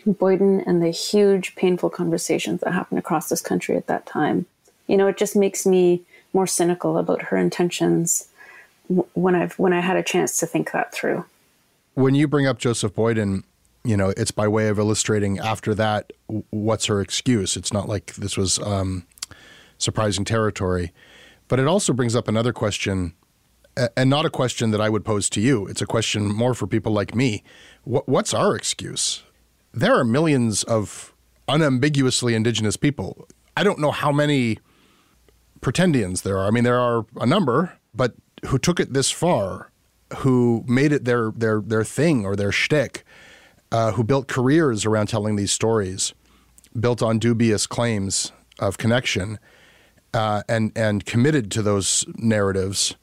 [0.05, 4.45] Boyden and the huge, painful conversations that happened across this country at that time.
[4.87, 6.01] You know, it just makes me
[6.33, 8.27] more cynical about her intentions
[9.13, 11.25] when I've when I had a chance to think that through.
[11.93, 13.43] When you bring up Joseph Boyden,
[13.83, 16.13] you know, it's by way of illustrating after that
[16.49, 17.57] what's her excuse.
[17.57, 19.07] It's not like this was um,
[19.77, 20.91] surprising territory.
[21.47, 23.13] But it also brings up another question,
[23.97, 25.67] and not a question that I would pose to you.
[25.67, 27.43] It's a question more for people like me.
[27.83, 29.23] What's our excuse?
[29.73, 31.13] There are millions of
[31.47, 33.27] unambiguously indigenous people.
[33.57, 34.59] I don't know how many
[35.59, 36.47] pretendians there are.
[36.47, 38.13] I mean, there are a number, but
[38.45, 39.71] who took it this far,
[40.17, 43.03] who made it their their their thing or their shtick
[43.71, 46.13] uh, who built careers around telling these stories,
[46.79, 49.39] built on dubious claims of connection,
[50.13, 52.95] uh, and and committed to those narratives.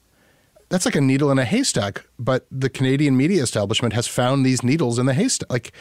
[0.69, 2.05] That's like a needle in a haystack.
[2.19, 5.51] But the Canadian media establishment has found these needles in the haystack.
[5.51, 5.73] Like,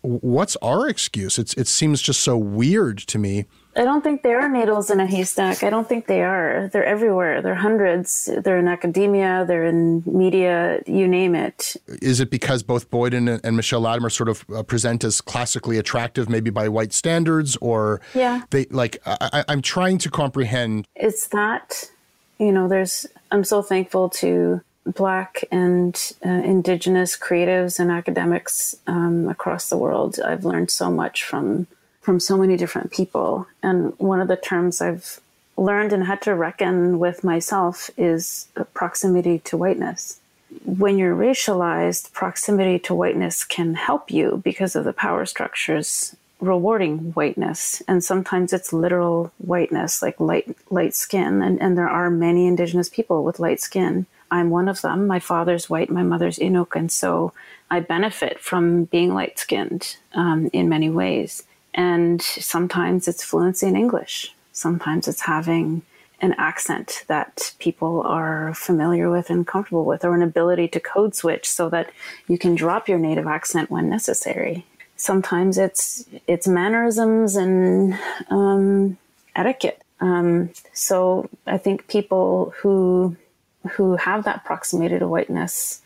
[0.00, 1.38] what's our excuse?
[1.38, 3.44] It's it seems just so weird to me.
[3.76, 5.62] I don't think they are needles in a haystack.
[5.62, 6.68] I don't think they are.
[6.72, 7.42] They're everywhere.
[7.42, 8.30] They're hundreds.
[8.42, 9.44] They're in academia.
[9.46, 10.80] They're in media.
[10.86, 11.76] You name it.
[12.00, 16.28] Is it because both Boyden and, Michelle Latimer sort of uh, present as classically attractive,
[16.30, 18.42] maybe by white standards, or Yeah.
[18.50, 18.96] they like?
[19.04, 20.86] I, I- I'm trying to comprehend.
[20.94, 21.90] It's that,
[22.38, 29.28] you know, there's, I'm so thankful to Black and uh, Indigenous creatives and academics um,
[29.28, 30.18] across the world.
[30.24, 31.66] I've learned so much from
[32.06, 33.48] from so many different people.
[33.64, 35.18] And one of the terms I've
[35.56, 40.20] learned and had to reckon with myself is proximity to whiteness.
[40.64, 47.12] When you're racialized, proximity to whiteness can help you because of the power structures rewarding
[47.14, 47.82] whiteness.
[47.88, 51.42] And sometimes it's literal whiteness, like light light skin.
[51.42, 54.06] And, and there are many indigenous people with light skin.
[54.30, 55.08] I'm one of them.
[55.08, 57.32] My father's white, my mother's Inuk, and so
[57.68, 61.42] I benefit from being light skinned um, in many ways.
[61.76, 64.34] And sometimes it's fluency in English.
[64.52, 65.82] Sometimes it's having
[66.20, 71.14] an accent that people are familiar with and comfortable with, or an ability to code
[71.14, 71.92] switch so that
[72.26, 74.64] you can drop your native accent when necessary.
[74.96, 77.98] Sometimes it's it's mannerisms and
[78.30, 78.96] um,
[79.34, 79.82] etiquette.
[80.00, 83.16] Um, so I think people who
[83.72, 85.82] who have that proximity to whiteness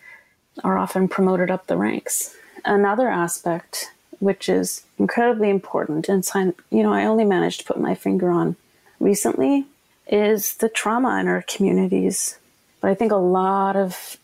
[0.63, 2.37] are often promoted up the ranks.
[2.65, 3.91] Another aspect,
[4.21, 8.31] which is incredibly important, and sign, you know, I only managed to put my finger
[8.31, 8.57] on
[9.01, 9.67] recently,
[10.07, 12.39] is the trauma in our communities.
[12.81, 14.17] But I think a lot of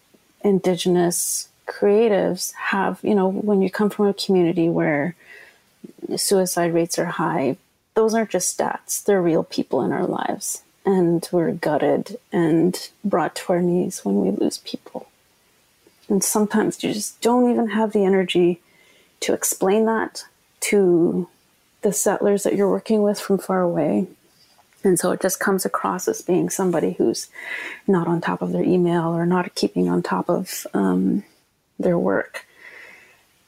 [0.43, 5.15] Indigenous creatives have, you know, when you come from a community where
[6.17, 7.57] suicide rates are high,
[7.95, 10.63] those aren't just stats, they're real people in our lives.
[10.85, 15.09] And we're gutted and brought to our knees when we lose people.
[16.09, 18.61] And sometimes you just don't even have the energy
[19.27, 20.25] to explain that
[20.61, 21.29] to
[21.83, 24.07] the settlers that you're working with from far away.
[24.85, 27.29] And so it just comes across as being somebody who's
[27.89, 31.25] not on top of their email or not keeping on top of um,
[31.77, 32.47] their work.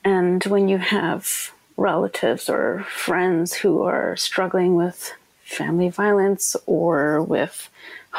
[0.04, 5.12] And when you have relatives or friends who are struggling with
[5.44, 7.70] family violence or with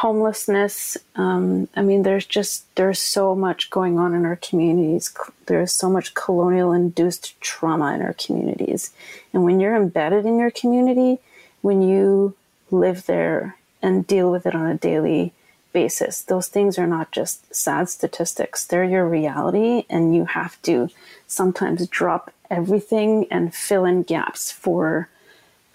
[0.01, 5.13] homelessness, um, I mean, there's just there's so much going on in our communities.
[5.47, 8.91] There's so much colonial-induced trauma in our communities,
[9.33, 11.19] and when you're embedded in your community,
[11.61, 12.35] when you
[12.71, 15.33] live there and deal with it on a daily
[15.73, 16.21] basis.
[16.21, 20.89] Those things are not just sad statistics, they're your reality, and you have to
[21.27, 25.09] sometimes drop everything and fill in gaps for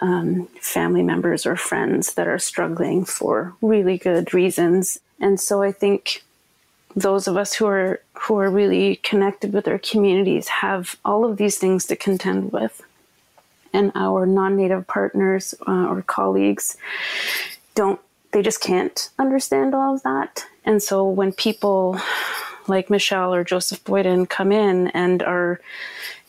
[0.01, 4.99] um, family members or friends that are struggling for really good reasons.
[5.19, 6.23] And so I think
[6.95, 11.37] those of us who are who are really connected with our communities have all of
[11.37, 12.81] these things to contend with
[13.73, 16.77] and our non-native partners uh, or colleagues
[17.75, 17.99] don't
[18.31, 21.99] they just can't understand all of that and so when people
[22.67, 25.59] like michelle or joseph boyden come in and are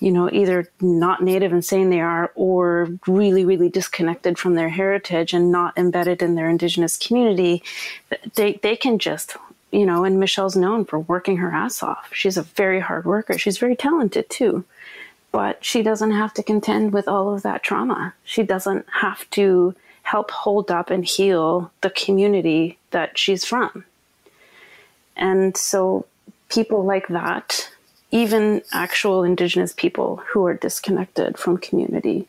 [0.00, 4.68] you know either not native and saying they are or really really disconnected from their
[4.68, 7.62] heritage and not embedded in their indigenous community
[8.34, 9.36] they they can just
[9.70, 13.38] you know and michelle's known for working her ass off she's a very hard worker
[13.38, 14.64] she's very talented too
[15.36, 18.14] but she doesn't have to contend with all of that trauma.
[18.24, 23.84] She doesn't have to help hold up and heal the community that she's from.
[25.14, 26.06] And so,
[26.48, 27.70] people like that,
[28.10, 32.26] even actual Indigenous people who are disconnected from community,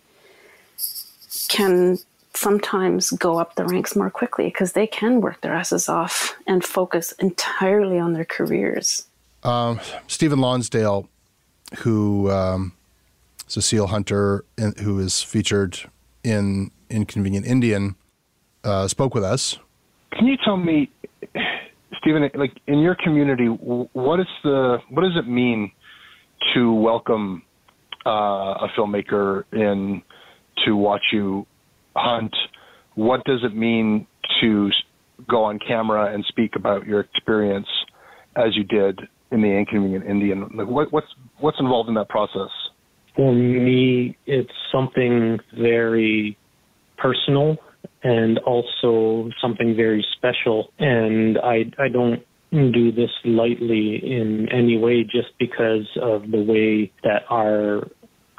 [1.48, 1.98] can
[2.34, 6.64] sometimes go up the ranks more quickly because they can work their asses off and
[6.64, 9.08] focus entirely on their careers.
[9.44, 11.08] Um, Stephen Lonsdale,
[11.80, 12.74] who um,
[13.48, 15.80] is a seal hunter in, who is featured
[16.24, 17.96] in Inconvenient Indian,
[18.64, 19.58] uh, spoke with us.
[20.12, 20.90] Can you tell me,
[22.02, 25.72] Stephen, like in your community, what is the what does it mean
[26.54, 27.44] to welcome
[28.06, 30.02] uh, a filmmaker in
[30.66, 31.46] to watch you
[31.96, 32.34] hunt?
[32.96, 34.08] What does it mean
[34.42, 34.70] to
[35.30, 37.68] go on camera and speak about your experience
[38.36, 39.00] as you did
[39.32, 40.50] in the Inconvenient Indian?
[40.56, 41.08] Like what, what's
[41.40, 42.50] what's involved in that process?
[43.16, 46.38] For me, it's something very
[46.98, 47.58] personal
[48.04, 50.72] and also something very special.
[50.80, 56.92] And I, I don't do this lightly in any way just because of the way
[57.04, 57.88] that our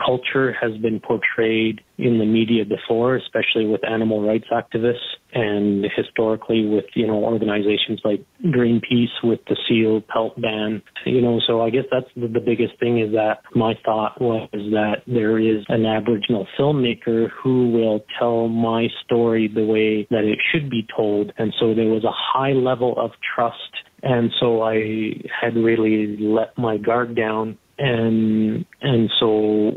[0.04, 6.66] culture has been portrayed in the media before, especially with animal rights activists and historically
[6.66, 10.82] with, you know, organizations like Greenpeace with the seal pelt ban.
[11.04, 14.48] You know, so I guess that's the, the biggest thing is that my thought was
[14.52, 20.38] that there is an Aboriginal filmmaker who will tell my story the way that it
[20.52, 21.32] should be told.
[21.36, 23.58] And so there was a high level of trust
[24.02, 29.72] and so I had really let my guard down and and so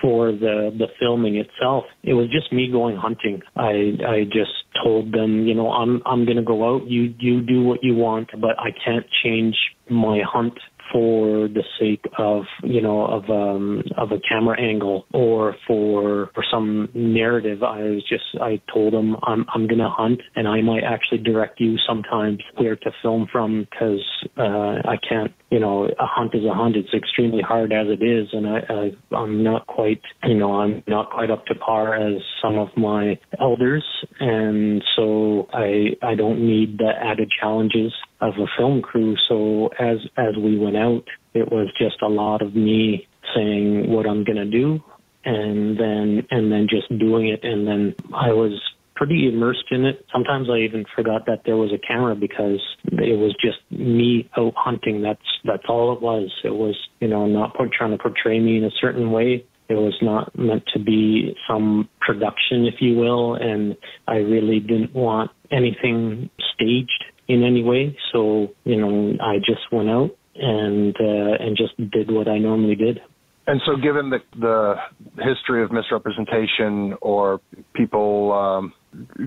[0.00, 3.42] for the the filming itself it was just me going hunting.
[3.56, 6.88] I i just told them you know i'm i'm going to go out.
[6.88, 9.56] You you do what you want but i can't change
[9.88, 10.54] my hunt
[10.92, 16.44] for the sake of you know of um of a camera angle or for for
[16.50, 20.82] some narrative i was just i told them i'm i'm to hunt and i might
[20.84, 24.04] actually direct you sometimes where to film from because
[24.36, 26.76] uh i can't you know a hunt is a hunt.
[26.76, 30.82] It's extremely hard as it is and i, I i'm not quite you know i'm
[30.86, 33.84] not quite up to par as some of my elders
[34.18, 39.16] and so i i don't need the added challenges of a film crew.
[39.28, 41.04] So as as we went out,
[41.34, 44.82] it was just a lot of me saying what I'm gonna do,
[45.24, 47.44] and then and then just doing it.
[47.44, 48.60] And then I was
[49.00, 50.04] pretty immersed in it.
[50.12, 54.52] Sometimes I even forgot that there was a camera because it was just me out
[54.56, 55.02] hunting.
[55.02, 56.30] That's that's all it was.
[56.44, 59.44] It was you know not trying to portray me in a certain way.
[59.70, 63.76] It was not meant to be some production, if you will, and
[64.08, 67.96] I really didn't want anything staged in any way.
[68.12, 72.74] So, you know, I just went out and uh, and just did what I normally
[72.74, 73.00] did.
[73.46, 74.74] And so, given the the
[75.22, 77.40] history of misrepresentation or
[77.74, 78.72] people um,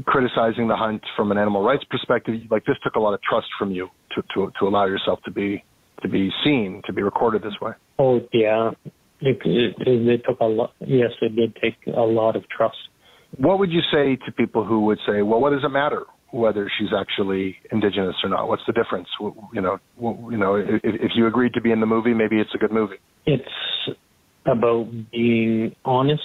[0.06, 3.48] criticizing the hunt from an animal rights perspective, like this took a lot of trust
[3.58, 5.64] from you to to to allow yourself to be
[6.02, 7.72] to be seen, to be recorded this way.
[8.00, 8.72] Oh yeah,
[9.22, 10.74] it, it, it took a lot.
[10.80, 12.78] Yes, it did take a lot of trust.
[13.38, 16.04] What would you say to people who would say, "Well, what does it matter?
[16.34, 18.48] Whether she's actually indigenous or not.
[18.48, 19.08] What's the difference?
[19.54, 22.50] You know, you know, if, if you agreed to be in the movie, maybe it's
[22.56, 22.96] a good movie.
[23.28, 23.98] It's
[24.46, 26.22] about being honest.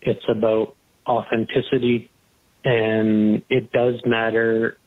[0.00, 0.74] It's about
[1.06, 2.10] authenticity,
[2.64, 4.78] and it does matter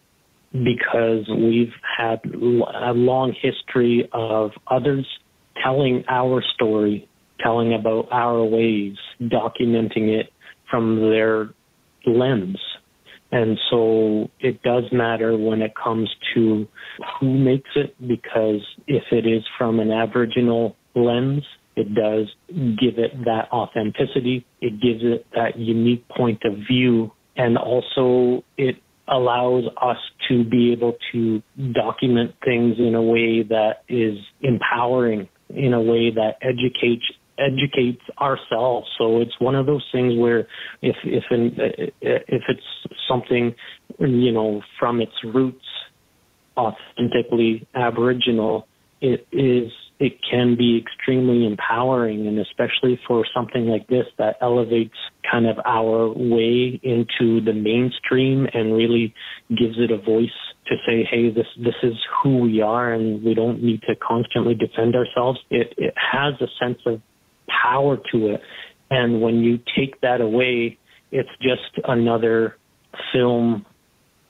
[0.51, 5.07] because we've had a long history of others
[5.63, 7.07] telling our story,
[7.39, 10.31] telling about our ways, documenting it
[10.71, 11.49] from their
[12.07, 12.57] lens
[13.31, 16.67] and so it does matter when it comes to
[17.19, 21.43] who makes it because if it is from an Aboriginal lens,
[21.75, 24.45] it does give it that authenticity.
[24.61, 27.11] It gives it that unique point of view.
[27.35, 28.75] And also it
[29.07, 29.97] allows us
[30.29, 31.41] to be able to
[31.73, 37.03] document things in a way that is empowering, in a way that educates
[37.37, 38.87] educates ourselves.
[38.97, 40.47] So it's one of those things where
[40.81, 43.55] if if if it's something
[43.99, 45.65] you know from its roots
[46.57, 48.67] authentically Aboriginal,
[49.01, 54.95] it is it can be extremely empowering and especially for something like this that elevates
[55.29, 59.13] kind of our way into the mainstream and really
[59.49, 60.29] gives it a voice
[60.67, 64.53] to say, hey, this this is who we are and we don't need to constantly
[64.53, 65.39] defend ourselves.
[65.49, 67.01] It it has a sense of
[67.65, 68.41] power to it.
[68.89, 70.77] And when you take that away,
[71.11, 72.57] it's just another
[73.13, 73.65] film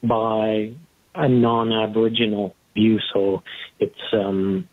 [0.01, 0.71] by
[1.15, 2.97] a non-Aboriginal view.
[3.13, 3.41] So
[3.79, 4.67] it's um,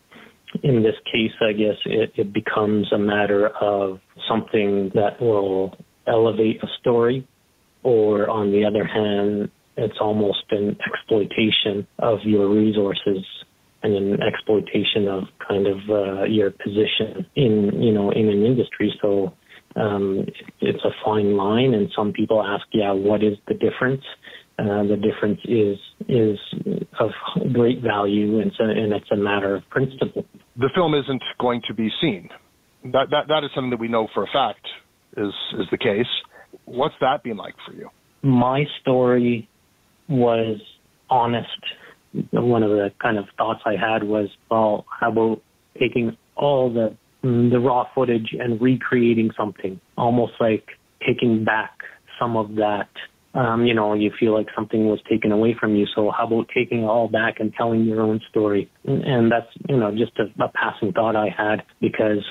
[0.61, 3.99] in this case, I guess it, it becomes a matter of
[4.29, 5.75] something that will
[6.07, 7.27] elevate a story,
[7.81, 13.25] or on the other hand, it's almost an exploitation of your resources
[13.83, 18.93] and an exploitation of kind of uh, your position in you know in an industry.
[19.01, 19.33] So
[19.75, 20.25] um,
[20.61, 24.03] it's a fine line, and some people ask, yeah, what is the difference?
[24.57, 25.77] Uh, the difference is
[26.07, 26.39] is
[26.99, 27.09] of
[27.53, 30.25] great value, and, so, and it's a matter of principle.
[30.57, 32.29] The film isn't going to be seen.
[32.85, 34.65] That that that is something that we know for a fact
[35.17, 36.05] is is the case.
[36.65, 37.89] What's that been like for you?
[38.21, 39.49] My story
[40.07, 40.61] was
[41.09, 41.47] honest
[42.31, 45.41] one of the kind of thoughts I had was, well, how about
[45.79, 50.67] taking all the the raw footage and recreating something, almost like
[51.07, 51.71] taking back
[52.19, 52.89] some of that.
[53.33, 55.87] Um, you know, you feel like something was taken away from you.
[55.95, 58.69] So how about taking it all back and telling your own story?
[58.83, 62.23] And that's, you know, just a, a passing thought I had because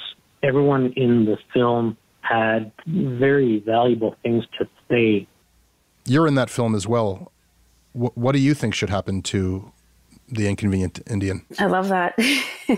[0.43, 5.27] everyone in the film had very valuable things to say.
[6.05, 7.33] You're in that film as well
[7.93, 9.73] what, what do you think should happen to
[10.29, 11.45] the inconvenient Indian?
[11.59, 12.15] I love that.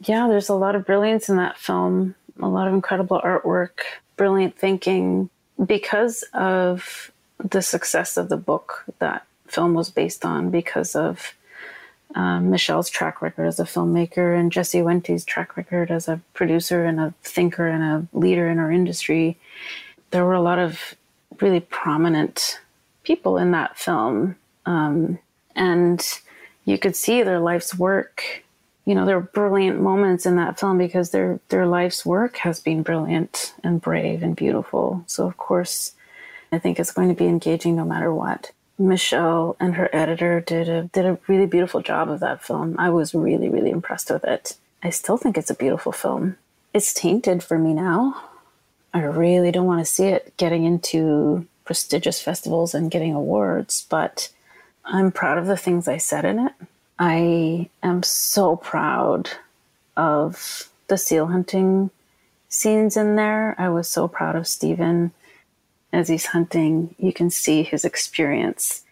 [0.00, 2.14] yeah, there's a lot of brilliance in that film.
[2.40, 3.80] a lot of incredible artwork,
[4.16, 5.30] brilliant thinking.
[5.64, 11.34] Because of the success of the book that film was based on, because of
[12.14, 16.84] um, Michelle's track record as a filmmaker and Jesse Wente's track record as a producer
[16.84, 19.36] and a thinker and a leader in our industry,
[20.10, 20.94] there were a lot of
[21.40, 22.60] really prominent
[23.08, 24.36] people in that film.
[24.66, 25.18] Um,
[25.56, 26.06] and
[26.66, 28.44] you could see their life's work.
[28.84, 32.60] You know, there are brilliant moments in that film because their their life's work has
[32.60, 35.02] been brilliant and brave and beautiful.
[35.06, 35.92] So of course,
[36.52, 38.52] I think it's going to be engaging no matter what.
[38.78, 42.76] Michelle and her editor did a did a really beautiful job of that film.
[42.78, 44.56] I was really really impressed with it.
[44.82, 46.36] I still think it's a beautiful film.
[46.72, 48.22] It's tainted for me now.
[48.94, 54.30] I really don't want to see it getting into prestigious festivals and getting awards, but
[54.86, 56.52] I'm proud of the things I said in it.
[56.98, 59.28] I am so proud
[59.94, 61.90] of the seal hunting
[62.48, 63.54] scenes in there.
[63.58, 65.12] I was so proud of Stephen
[65.92, 68.82] as he's hunting, you can see his experience.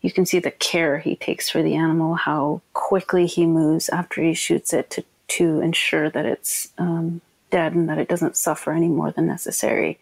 [0.00, 4.20] You can see the care he takes for the animal, how quickly he moves after
[4.20, 7.20] he shoots it to, to ensure that it's um,
[7.52, 10.00] dead and that it doesn't suffer any more than necessary.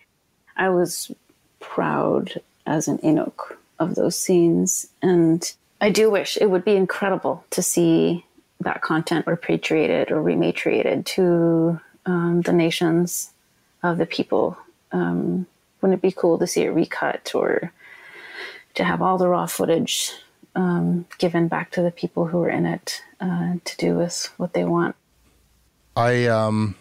[0.57, 1.11] I was
[1.65, 4.89] proud as an Inuk of those scenes.
[5.03, 8.25] And I do wish it would be incredible to see
[8.61, 13.31] that content repatriated or rematriated to um, the nations
[13.83, 14.57] of the people
[14.93, 15.47] um,
[15.81, 17.71] wouldn't it be cool to see it recut or
[18.75, 20.13] to have all the raw footage
[20.55, 24.55] um, given back to the people who were in it uh, to do with what
[24.55, 24.97] they want?
[25.95, 26.77] I um,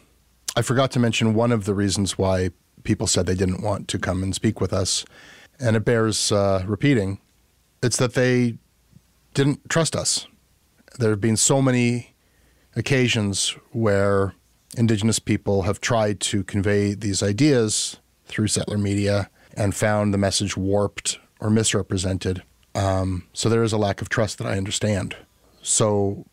[0.55, 2.51] I forgot to mention one of the reasons why
[2.83, 5.05] people said they didn't want to come and speak with us,
[5.59, 7.19] and it bears uh, repeating.
[7.81, 8.57] It's that they
[9.33, 10.27] didn't trust us.
[10.99, 12.15] There have been so many
[12.75, 14.33] occasions where
[14.77, 20.57] Indigenous people have tried to convey these ideas through settler media and found the message
[20.57, 22.43] warped or misrepresented.
[22.75, 25.15] Um, so there is a lack of trust that I understand.
[25.61, 26.25] So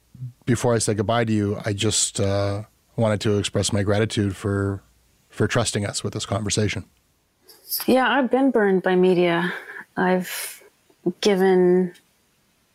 [0.46, 2.62] before I say goodbye to you, I just uh,
[2.96, 4.82] wanted to express my gratitude for
[5.30, 6.84] for trusting us with this conversation.
[7.86, 9.52] Yeah, I've been burned by media.
[9.96, 10.62] I've
[11.20, 11.94] given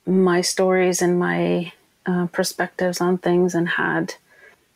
[0.05, 1.73] my stories and my
[2.05, 4.15] uh, perspectives on things and had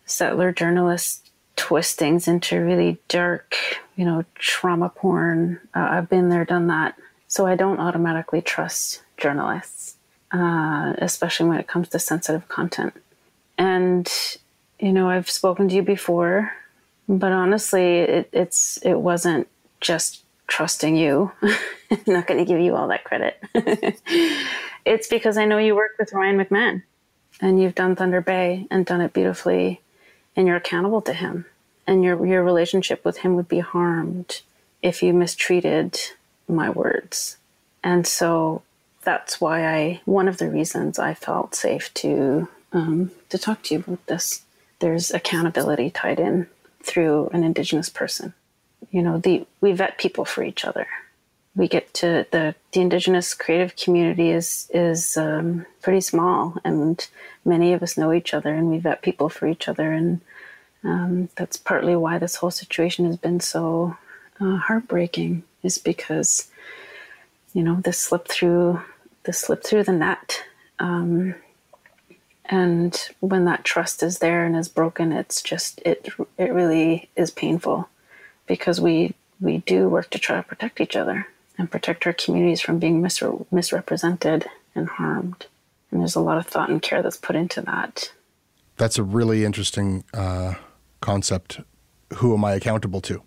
[0.05, 3.55] settler journalists twist things into really dark,
[3.95, 5.59] you know, trauma porn.
[5.75, 6.95] Uh, I've been there, done that.
[7.27, 9.97] So I don't automatically trust journalists,
[10.31, 12.93] uh, especially when it comes to sensitive content.
[13.57, 14.09] And,
[14.79, 16.53] you know, I've spoken to you before,
[17.09, 19.49] but honestly, it, it's it wasn't
[19.81, 21.31] just trusting you.
[21.91, 23.43] I'm not going to give you all that credit.
[24.85, 26.83] it's because I know you work with Ryan McMahon
[27.41, 29.81] and you've done Thunder Bay and done it beautifully
[30.35, 31.45] and you're accountable to him
[31.89, 34.41] and your your relationship with him would be harmed
[34.81, 35.99] if you mistreated
[36.47, 37.37] my words
[37.83, 38.61] and so
[39.03, 43.73] that's why i one of the reasons i felt safe to um, to talk to
[43.73, 44.43] you about this
[44.79, 46.47] there's accountability tied in
[46.89, 48.33] through an indigenous person
[48.91, 50.87] you know the we vet people for each other
[51.55, 57.07] we get to the the indigenous creative community is is um, pretty small and
[57.45, 60.21] many of us know each other and we vet people for each other and
[60.83, 63.97] um, that's partly why this whole situation has been so
[64.39, 66.49] uh, heartbreaking, is because
[67.53, 68.81] you know this slipped through
[69.23, 70.43] this slipped through the net.
[70.79, 71.35] Um,
[72.49, 77.31] and when that trust is there and is broken, it's just it it really is
[77.31, 77.87] painful
[78.47, 81.27] because we we do work to try to protect each other
[81.57, 85.45] and protect our communities from being misre- misrepresented and harmed.
[85.91, 88.11] And there's a lot of thought and care that's put into that.
[88.77, 90.55] That's a really interesting uh,
[91.01, 91.61] concept
[92.15, 93.21] who am I accountable to?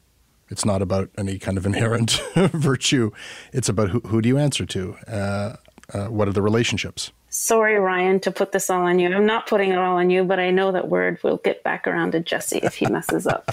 [0.49, 3.11] It's not about any kind of inherent virtue.
[3.53, 4.95] It's about who, who do you answer to?
[5.07, 5.57] Uh,
[5.93, 7.13] uh, what are the relationships?
[7.29, 9.13] Sorry, Ryan, to put this all on you.
[9.13, 11.87] I'm not putting it all on you, but I know that word will get back
[11.87, 13.51] around to Jesse if he messes up.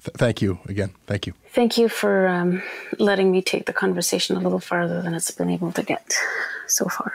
[0.00, 0.90] Thank you again.
[1.06, 1.32] Thank you.
[1.48, 2.62] Thank you for um,
[2.98, 6.14] letting me take the conversation a little farther than it's been able to get
[6.66, 7.12] so far.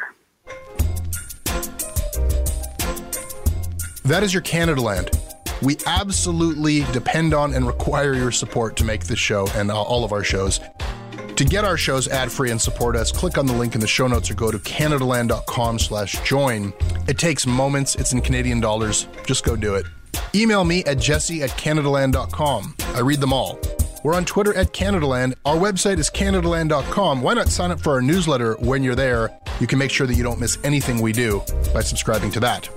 [4.06, 5.16] That is your Canadaland.
[5.62, 10.12] We absolutely depend on and require your support to make this show and all of
[10.12, 10.60] our shows.
[11.40, 14.08] To get our shows ad-free and support us, click on the link in the show
[14.08, 16.74] notes or go to canadaland.com slash join.
[17.08, 17.96] It takes moments.
[17.96, 19.08] It's in Canadian dollars.
[19.26, 19.86] Just go do it.
[20.36, 22.76] Email me at jesse at canadaland.com.
[22.94, 23.58] I read them all.
[24.04, 25.36] We're on Twitter at Canadaland.
[25.46, 27.22] Our website is canadaland.com.
[27.22, 29.30] Why not sign up for our newsletter when you're there?
[29.62, 31.42] You can make sure that you don't miss anything we do
[31.74, 32.68] by subscribing to that.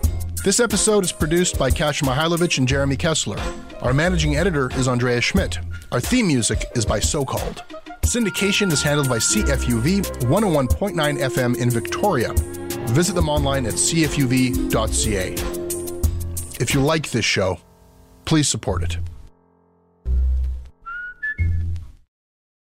[0.45, 3.41] This episode is produced by Kasia Mychajlowycz and Jeremy Kessler.
[3.81, 5.59] Our managing editor is Andrea Schmidt.
[5.91, 7.82] Our theme music is by SoCalled.
[8.05, 12.33] Syndication is handled by CFUV 101.9 FM in Victoria.
[12.91, 15.35] Visit them online at cfuv.ca.
[16.61, 17.59] If you like this show,
[18.25, 18.99] please support it.